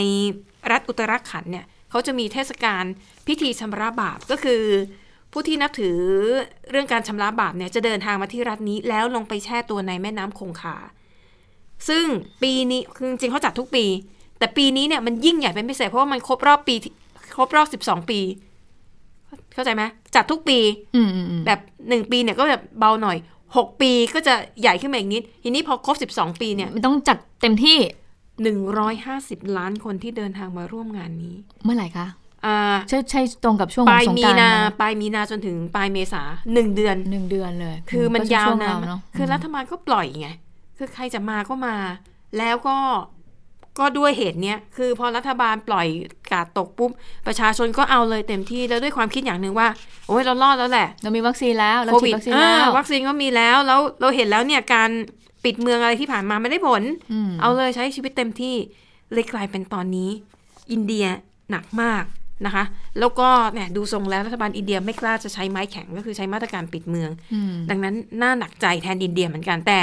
[0.71, 2.83] รัฐอุตรขันธ์เนี่ย เขาจะมีเทศกาล
[3.27, 4.63] พิธีชำระบาปก็คือ
[5.31, 5.97] ผู้ที่นับถือ
[6.71, 10.77] เรื่องการชำระบาปเนี่ยจะเดินทางมาที่รัฐนี้ แล้วลงไปแช่ตัวในแม่น้ำคงคา
[11.89, 12.05] ซึ่ง
[12.41, 13.85] ปีนี้คือจริงๆเขาจัดทุกปี
[14.39, 16.93] แต่ปีนี้เนี่ยมันยิ่งใหญ่เป็นพิเศษเพราะว่ามันครบรอบปีที่
[17.35, 18.19] ครบรอบสิบสองปี
[19.53, 19.83] เข้าใจไหม
[20.15, 20.59] จัดทุกปี
[20.95, 23.17] อืมอืมอืมแบบหนึ่งปีเนี่ยก็แบบเบาหน่อย
[23.57, 27.77] หกปีก็จะใหญ่ขึ้นมาอีกนิด ทีนี้พอครบสิบสองปีเนี่ยมันต้องจัดเต็มที่
[28.43, 32.07] หนึ่งร้อยห้าสิบล้านคนที่เดินทางมาร่วมงานนี้ เมื่อไหร่คะ
[32.45, 32.57] อ่า
[32.89, 36.21] ใช่ใช่ตรงกับช่วงปขอลางยสงมีกรารนาปลายมีนาจนถึงปลายเมษา
[36.53, 40.29] หนึ่งเดือนหนึ่งเดือนเลย คือมันก็จะยาวช่งนานเรมากเนาะคือรัฐบาลก็ปล่อยไง
[40.77, 41.75] คือใครจะมาก็มา
[42.37, 42.77] แล้วก็
[43.79, 45.87] ก็ด้วยเหตุเนี้ยคือพอรัฐบาลปล่อย
[46.31, 46.91] กาดตกปุ๊บ
[47.27, 49.67] ประชาชนก็เอาเลยเต็มที่แล้วด้วยความคิดอย่างหนึ่งว่า
[50.07, 54.89] โอ้ยเรารอดแล้วแหละ เรามีวัคซีนแล้วเราโคฉีวิดดวัคซีนอ่าแล้ววัคซีนก็มีแล้วแล้วเราเห็นแล้วเนี่ยการ
[55.45, 56.83] ปิดเมืองอะไรที่ผ่านมาไม่ได้ผล
[57.13, 58.55] อืมเอาเลยใช้ชีวิตเต็มที่
[59.13, 60.09] เลยกลายเป็นตอนนี้
[60.71, 61.05] อินเดีย
[61.51, 62.03] หนักมาก
[62.45, 62.63] นะคะ
[62.99, 67.11] แล้วก็เนี่ยดูทรงแล้วรัฐบาลอินเดียไม่กล้าจะใช้ไม้แข็งก็คือใช้มาตรการปิดเมือง
[67.69, 69.79] ดังนั้นน่าหนักใจแทนอินเดียเหมือนกันแต่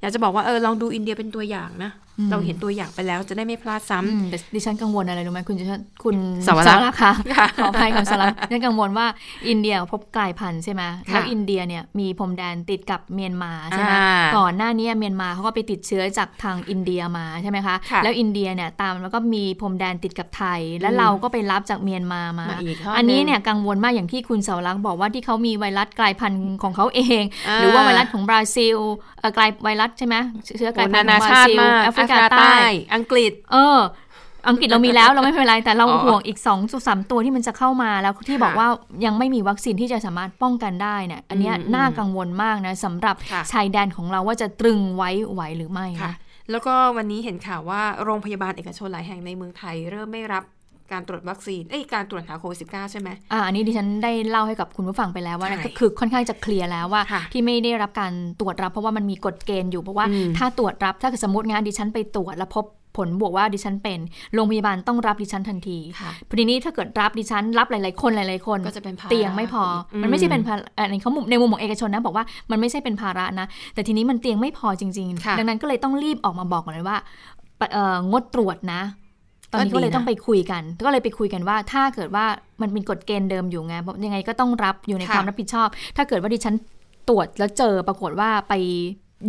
[0.00, 1.90] อยากจะบอกว่าเออลองดูอินเดียเป็นตัวอย่างนะ
[2.30, 5.66] เราเห็นตัวอย่างไปแล้วจะได้ไม่พลาดซ้ำแต่ดิฉันกังวลอะไรรู้ไหมคุณจะ
[6.04, 9.06] คุณเสาวรักษ์ค่ะค่ะขออภัยคุณเสาวรักษ์ดิฉันกังวลว่า
[9.48, 28.76] อินเดียพบกลายพันธุ์ใช่ไหมค่ะแล้วอินเดียเนี่ยมีพรมแดนติดกับเมียนมาใช่ไหมอ่าก่อนหน้านี้เมียนมาเขาก็ไปติดเชื้อจากทางอินเดียมาใช่ไหมคะค่ะแล้วอินเดียเนี่ยตามแล้วก็มีพรมแดนติดกับไทย และอืมเราก็ไปรับจากเมียนมามามาอีกทอดอันนี้หนึ่งเนี่ยกังวลมากอย่างที่คุณเสาวรักษ์บอกว่าที่เขามีไวรัสกลายพันธุ์ของเขาเองอ่าหรือว่าไวรัสของบราซิล
[29.20, 32.56] เอ่อกลายไวรัสใช่ไหมเชื้อกลายโอ้พันนาธุ์ของบรานาชาติซิลมากแอฟริกาใต้
[32.94, 33.78] อังกฤษ เออ
[34.48, 38.68] อังกฤษเรามีแล้วเราไม่เป็นไร แต่เราอ๋อห่วงอีก2องสามตัวที่มันจะเข้ามาแล้วที่ค่ะบอกว่า
[39.04, 46.16] ยังไม่มีวัคซีนที่จะสามารถป้องกันได้เนี่ยอันเนี้ยอืมน่ากังวลมากนะสำหรับค่ะชายแดนของเราว่าจะตรึงไว้ไหวหรือไม่ค่ะนะ
[46.50, 50.44] แล้วก็วันนี้เห็นข่าวว่าโรงพยาบาลเอกชนหลายแห่งในเมืองไทย เริ่มไม่รับ
[50.92, 62.66] การตรวจวัคซีนเอ้ยการตรวจหาโควิด -19 ใช่ไหมอ่าอันนี้ดิฉันได้เล่าให้กับคุณผู้ฟังไปแล้วว่าใช่ก็คือค่อนข้างจะเคลียร์แล้วว่าค่ะที่ไม่ได้รับการตรวจรับเพราะว่ามันมีกฎเกณฑ์อยู่เพราะว่าอืมถ้าตรวจรับถ้าเกิดสมมติงานดิฉันไปตรวจแล้วพบ
[63.00, 64.00] ผลบวกว่าดิฉันเป็น
[64.34, 69.64] โรงพยาบาลต้องรับดิฉันทันทีค่ะพอดีนี้ถ้าเกิดรับดิฉันรับหลายๆคนหลายๆคนก็จะเป็นภาระเตียงไม่พอ
[69.94, 76.96] อมมันไม่ใช่เป็นภาระในเขามุมในมุมของเอกชนนะบอกว่ามันไม่ใช่เป็นภาระนะ แต่ทีนี้มันเตียงไม่พอจริงค่ะๆดังนั้นก็เลยต้องรีบออกมาบอกเลยว่า
[77.60, 78.80] ปะเอ่องดตรวจนะ
[79.54, 82.26] ตอนนี้ก็ดีก็เลยนะต้องไปคุยกัน ก็เลยไปคุยกันว่า ถ้าเกิดว่า
[82.62, 83.74] มันเป็นกฎเกณฑ์เดิมอยู่ไง
[84.04, 86.54] ยังไงก็ต้องรับอยู่ในค่ะความรับผิดชอบ ถ้าเกิดว่าดิฉัน
[87.08, 88.54] ตรวจแล้วเจอปรากฏว่าไป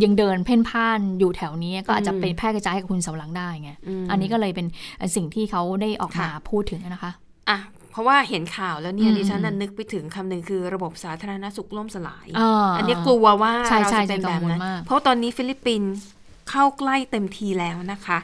[0.04, 3.72] ยังเดินเพ่นพ่านอยู่แถวนี้ก็อาจจะไปแพร่กระจายให้กับคุณเสาหลังได้ไง
[4.04, 4.68] มอันนี้ก็เลยเป็น
[5.16, 7.12] สิ่งที่เขาได้ออกมาค่ะพูดถึงนะคะ
[7.50, 7.60] อะ
[7.92, 16.04] เพราะว่าเห็นข่าวแล้วเนี่ยอืมดิฉันน่ะนึกไปถึงคำหนึ่งคือระบบสาธารณสุขล่มสลายอ่าอันเนี้ยกลัวว่าใช่เราใช่จะเป็นจะกัแบงบวลนั้นมากเพราะตอนนี้ฟิลิปปินส์
[16.50, 18.18] เข้าใกล้เต็มทีแล้วนะคะ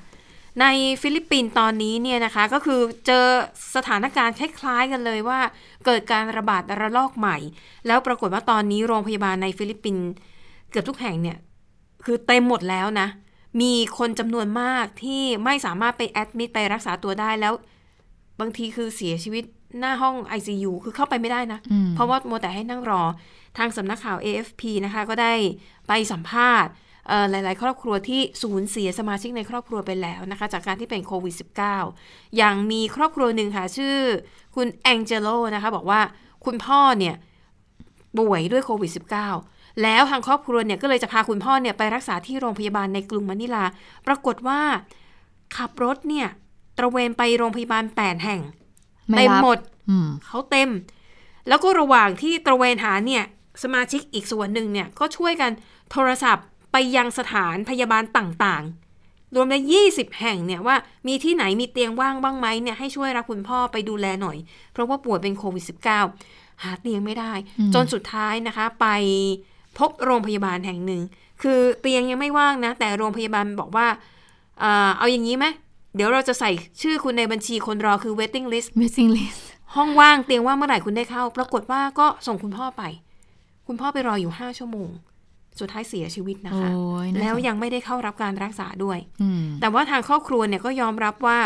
[0.60, 0.66] ใน
[1.02, 3.26] ฟิลิปปินส์ตอนนี้เนี่ยนะคะก็คือเจอ
[3.76, 5.40] สถานการณ์คล้ายๆกันเลยว่า
[5.86, 7.38] เกิดการระบาดระลอกใหม่
[7.88, 10.06] แล้วปรากฏว่าตอนนี้โรงพยาบาลในฟิลิปปินส์
[10.72, 11.38] เกือบทุกแห่งเนี่ย
[12.06, 13.08] คือเต็มหมดแล้วนะ
[13.62, 17.54] มีคนจำนวนมากที่ไม่สามารถไป admit ไปรักษาตัวได้แล้ว
[18.40, 19.44] บางทีคือเสียชีวิต
[19.80, 23.04] หน้าห้อง ICU คือเข้าไปไม่ได้นะอืมเพราะว่ามัวแต่ให้นั่งรอ
[23.58, 25.34] ทางสำนักข่าว AFP นะคะ ก็ได้
[25.88, 26.91] ไปสัมภาษณ์เอ่อ
[27.32, 31.36] หลาย ๆ ครอบครัวที่สูญเสียสมาชิกในครอบครัวไปแล้วนะคะ จากการที่เป็นโควิด
[31.80, 33.98] -19 อย่างมีครอบครัวหนึ่งค่ะชื่อ
[34.56, 36.02] คุณแองเจโลนะคะ บอกว่า
[36.46, 37.16] คุณพ่อเนี่ย
[38.18, 38.92] ป่วยด้วยโควิด
[39.36, 43.66] -19 แล้วทางครอบครัวเนี่ยก็เลยจะพาคุณพ่อเนี่ยไปรักษาที่โรงพยาบาลในกรุงมะนิลา
[44.08, 44.60] ปรากฏว่า
[45.58, 46.28] ขับรถเนี่ย
[46.78, 48.42] ตระเวนไปโรงพยาบาล 8 แห่ง
[49.10, 49.58] ไม่เต็มรับหมด
[49.90, 50.70] อืมเขาเต็ม
[51.48, 53.24] แล้วก็ระหว่างที่ตระเวนหาเนี่ย
[53.64, 55.52] สมาชิกอีกส่วนหนึ่งเนี่ยก็ช่วยกัน
[55.92, 60.76] โทรศัพท์ ไปยังสถานพยาบาลต่างๆ รวมแล้ว20 แห่งเนี่ยว่า
[61.08, 64.38] มีที่ไหนมีเตียงว่างบ้างไหมเนี่ยให้ช่วยรับคุณพ่อไปดูแลหน่อย
[64.74, 65.64] เพราะว่าป่วยเป็นโควิด
[66.14, 68.88] -19 หาเตียงไม่ได้อืมจนสุดท้ายนะคะไป
[69.78, 71.02] พบโรงพยาบาลแห่งหนึ่ง
[71.42, 73.88] คือเตียงยังไม่ว่างนะ แต่โรงพยาบาลบอกว่า
[74.60, 75.46] เอ่อเอาอย่างนี้ไหม
[75.96, 76.52] เดี๋ยวเราจะใส่
[76.82, 79.42] ชื่อคุณในบัญชีคนรอคือ waiting list missing list
[79.76, 82.84] ห้องว่างเตียงว่างเมื่อไหร่คุณได้เข้า ปรากฏว่าก็ส่งคุณพ่อไป
[83.68, 84.90] คุณพ่อไปรออยู่ห้าชั่วโมง
[85.60, 91.40] สุดท้ายเสียชีวิตนะคะโอ้ยน่าแล้วสงยังไม่ได้เข้ารับการรักษาด้วยอืมแต่ว่าทางครอบครัวเนี่ยก็ยอมรับว่า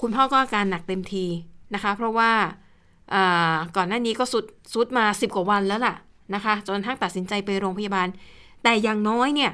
[0.00, 1.26] คุณพ่อก็อาการหนักเต็มที
[1.74, 2.30] นะคะ เพราะว่า
[3.14, 5.94] อ่าก่อนหน้านี้ก็สุดสุดมาสิบกว่าวันแล้วล่ะ
[6.34, 8.08] นะคะ จนทั้งตัดสินใจไปโรงพยาบาล
[8.62, 9.52] แต่อย่างน้อยเนี่ย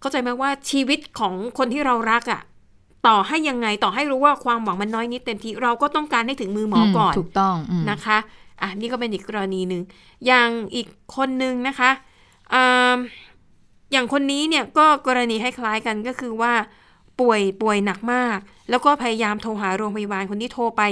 [0.00, 2.40] เข้าใจไหมว่าชีวิตของคนที่เรารักอะ่ะ
[3.06, 8.18] ต่อให้ยังไงต่อให้รู้ว่าความหวังมันน้อยนิดเต็มทีเราก็ต้องการให้ถึงมือหมอก่อนถูกต้องอืมนะคะ
[8.60, 9.82] อะนี่ก็เป็นอีกกรณีหนึ่ง
[10.26, 11.90] อย่างอีกคนหนึ่งนะคะ
[12.54, 12.98] อ่า
[13.92, 16.52] อย่างคนนี้เนี่ยก็กรณีคล้ายๆกันก็คือว่า
[17.20, 18.38] ป่วยป่วยหนักมาก
[18.70, 20.82] แล้วก็พยายามโทรหาโรงพยาบาลคนที่โทรไป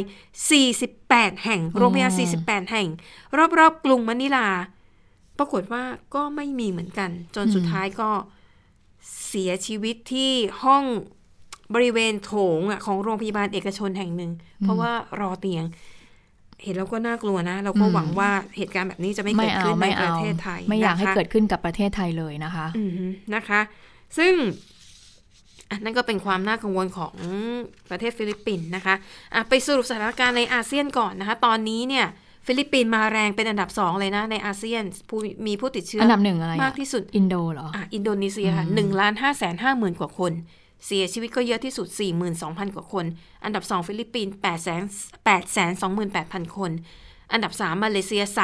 [0.66, 2.88] 48 แห่ง โรงพยาบาล 48 แห่ง
[3.58, 4.48] รอบๆกรุงมะนิลา
[5.38, 5.82] ปรากฏว่า
[6.14, 8.10] ก็ไม่มีเหมือนกัน จนสุดท้ายก็
[9.28, 10.32] เสียชีวิตที่
[10.62, 10.84] ห้อง
[11.74, 14.32] บริเวณโถงอะของโรงพยาบาลเอกชนแห่งหนึ่ง
[14.62, 15.64] เพราะว่ารอเตียง
[16.62, 23.60] เห็นแล้วก็น่ากลัวนะ เราก็อืมหวังว่าเหตุการณ์แบบนี้จะไม่ไม่เกิดเอาขึ้นในไม่ปเอาระเทศไทย ไม่อยากให้นะคะเกิดขึ้นกับประเทศไทยเลยนะคะอือฮึนะคะ
[24.18, 24.32] ซึ่ง
[25.70, 27.14] อะนั่นก็เป็นความน่ากังวลของ
[27.90, 28.94] ประเทศฟิลิปปินส์นะคะ
[29.34, 32.06] อะไปสรุปสถานการณ์ในอาเซียนก่อนนะคะ ตอนนี้เนี่ย
[32.46, 40.32] ฟิลิปปินส์มาแรงเป็นอันดับสองเลยนะในอาเซียนผู้มีผู้ติดเชื้ออัอันดับหนึ่งอะไรอะมากที่สุดอินโดเหรออะอินโดนีเซียค่ะหนึ่งล้านห้าแสนห้าหมื่นกว่าคน
[40.86, 41.86] เสียชีวิตก็เยอะที่สุด
[42.32, 43.04] 42,000 กว่าคน
[43.44, 46.70] อันดับ 2 ฟิลิปปินส์882,000 คน
[47.32, 48.40] อันดับ 3 มาเลเซีย 3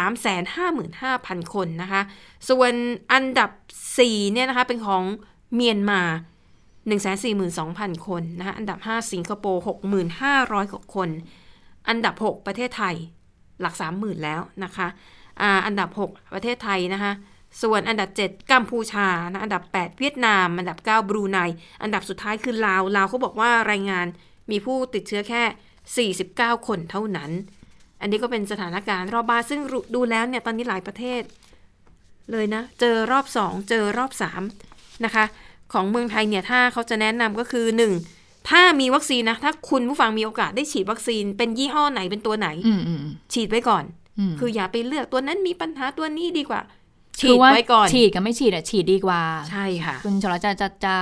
[1.05, 2.03] 55,000 คนนะคะ
[2.49, 2.73] ส่วน
[3.13, 3.51] อันดับ
[3.91, 5.03] 4 เนี่ยนะคะ เป็นของ
[5.55, 6.01] เมียนมา
[7.25, 9.63] 142,000 คนนะคะ อันดับ 5 สิงคโปร์
[10.17, 11.09] 6,500 กว่าคน
[11.89, 12.97] อันดับ 6 ประเทศไทย
[13.61, 14.87] หลัก 30,000 แล้วนะคะ
[15.41, 17.13] อ่าอันดับ 6 ประเทศไทยนะคะ
[17.63, 21.39] ส่วนอันดับ 7 กัมพูชานะอันดับ 8 เวียดนาม อันดับ 9 บรูไน
[21.83, 24.07] อันดับสุดท้ายคือลาว ลาวเขาบอกว่ารายงาน
[24.51, 25.43] มีผู้ติดเชื้อแค่
[26.23, 27.31] 49 คนเท่านั้น
[28.01, 29.61] อันนี้ก็เป็นสถานการณ์รอบบ้านซึ่ง
[29.95, 31.23] ดูแล้วเนี่ยตอนนี้หลายประเทศ
[32.33, 34.13] เลยนะ เจอรอบ 2 เจอรอบ
[34.57, 35.25] 3 นะคะ
[35.73, 37.67] ของเมืองไทยเนี่ยถ้าเขาจะแนะนำก็คือ
[38.09, 38.49] 1.
[38.51, 43.01] ถ้ามีวัคซีนนะ ถ้าคุณผู้ฟังมีโอกาสได้ฉีดวัคซีน เป็นยี่ห้อไหนเป็นตัวไหนอืมอืม
[43.33, 43.85] ฉีดไว้ก่อน
[44.31, 46.61] มคืออย่าไปเลือกตัวนั้นมีปัญหาตัวนี้ดีกว่า
[47.21, 50.97] ฉีคือดว่าไว้ก่อน ฉีดกับไม่ฉีดอะฉีดดีกว่า ใช่ค่ะ คุณชลจะจะจะ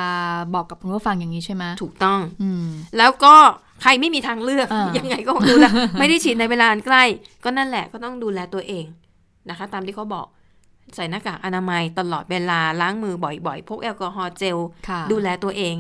[0.55, 2.67] บอกกับคุณผู้ฟังอย่างนี้ใช่ไหมถูกต้องอืม
[2.99, 3.35] แล้วก็
[3.83, 5.67] ใครไม่มีทางเลือกอ่ายัยังไงก็ดูแล
[6.01, 7.05] ไม่ได้ฉีดในเวลาอันใกล้
[7.45, 8.85] ก็นั่นแหละก็ต้องดูแลตัวเอง
[9.49, 10.27] นะคะ ตามที่เขาบอก
[10.95, 14.59] ใส่หน้ากากอนามัยตลอดเวลาล้างมือบ่อยๆพกแอลกอฮอล์เจล
[14.89, 15.75] ค่ะดูแลตัวเอง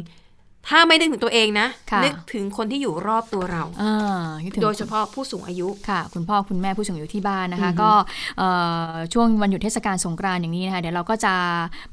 [0.69, 7.91] ถ้าไม่นึกถึงตัวเองนะค่ะนึกถึงคนที่อยู่รอบตัวเราอ่าคิดถึงโดยเฉพาะผู้สูงอายุค่ะ คุณพ่อคุณแม่ผู้สูงอายุที่บ้านนะคะอือฮึก็
[8.39, 8.49] เอ่
[8.93, 11.35] อช่วงวันหยุดเทศกาลสงกรานต์อย่างนี้นะคะเดี๋ยวเราก็จะ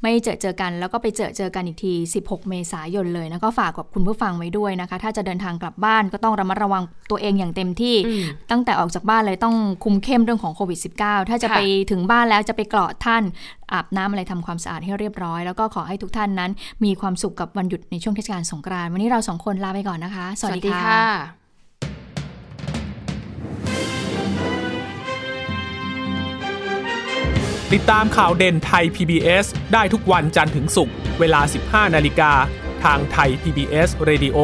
[0.02, 1.92] ไม่เจอเจอกัน แล้วก็ไปเจอเจอกันอีกที
[2.22, 11.60] 16 เมษายนเลยนะก็ฝากกับคุณผู้ฟังไว้ด้วยนะคะ ถ้าจะเดินทางกลับบ้านก็ต้องระมัดระวังตัวเองอย่างเต็มที่อืมตั้งแต่ออกจากบ้านเลยต้องคุมเข้มเรื่องของโควิด -19 ถ้าจะค่ะไป
[11.90, 13.22] ถึงบ้านแล้วจะไปเกราะท่าน
[13.72, 16.50] อาบน้ำอะไรทำความสะอาดให้เรียบร้อย แล้วก็ขอให้ทุกท่านนั้น
[16.84, 21.02] มีความสุขกับวันหยุดในช่วงเทศกาลสงกรานต์วันนี้เราสองคนลาไปก่อนนะคะ สวัสดีค่ะ
[27.74, 32.32] ติดตามข่าวเด่นไทย PBS ได้ทุกวันจันทร์ถึงศุกร์เวลา 15 นาฬิกา
[32.84, 34.38] ทางไทย PBS Radio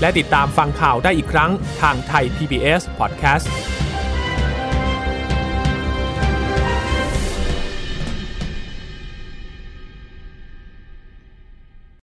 [0.00, 1.50] และติดตามฟังข่าวได้อีกครั้ง
[1.82, 3.46] ทางไทย PBS Podcast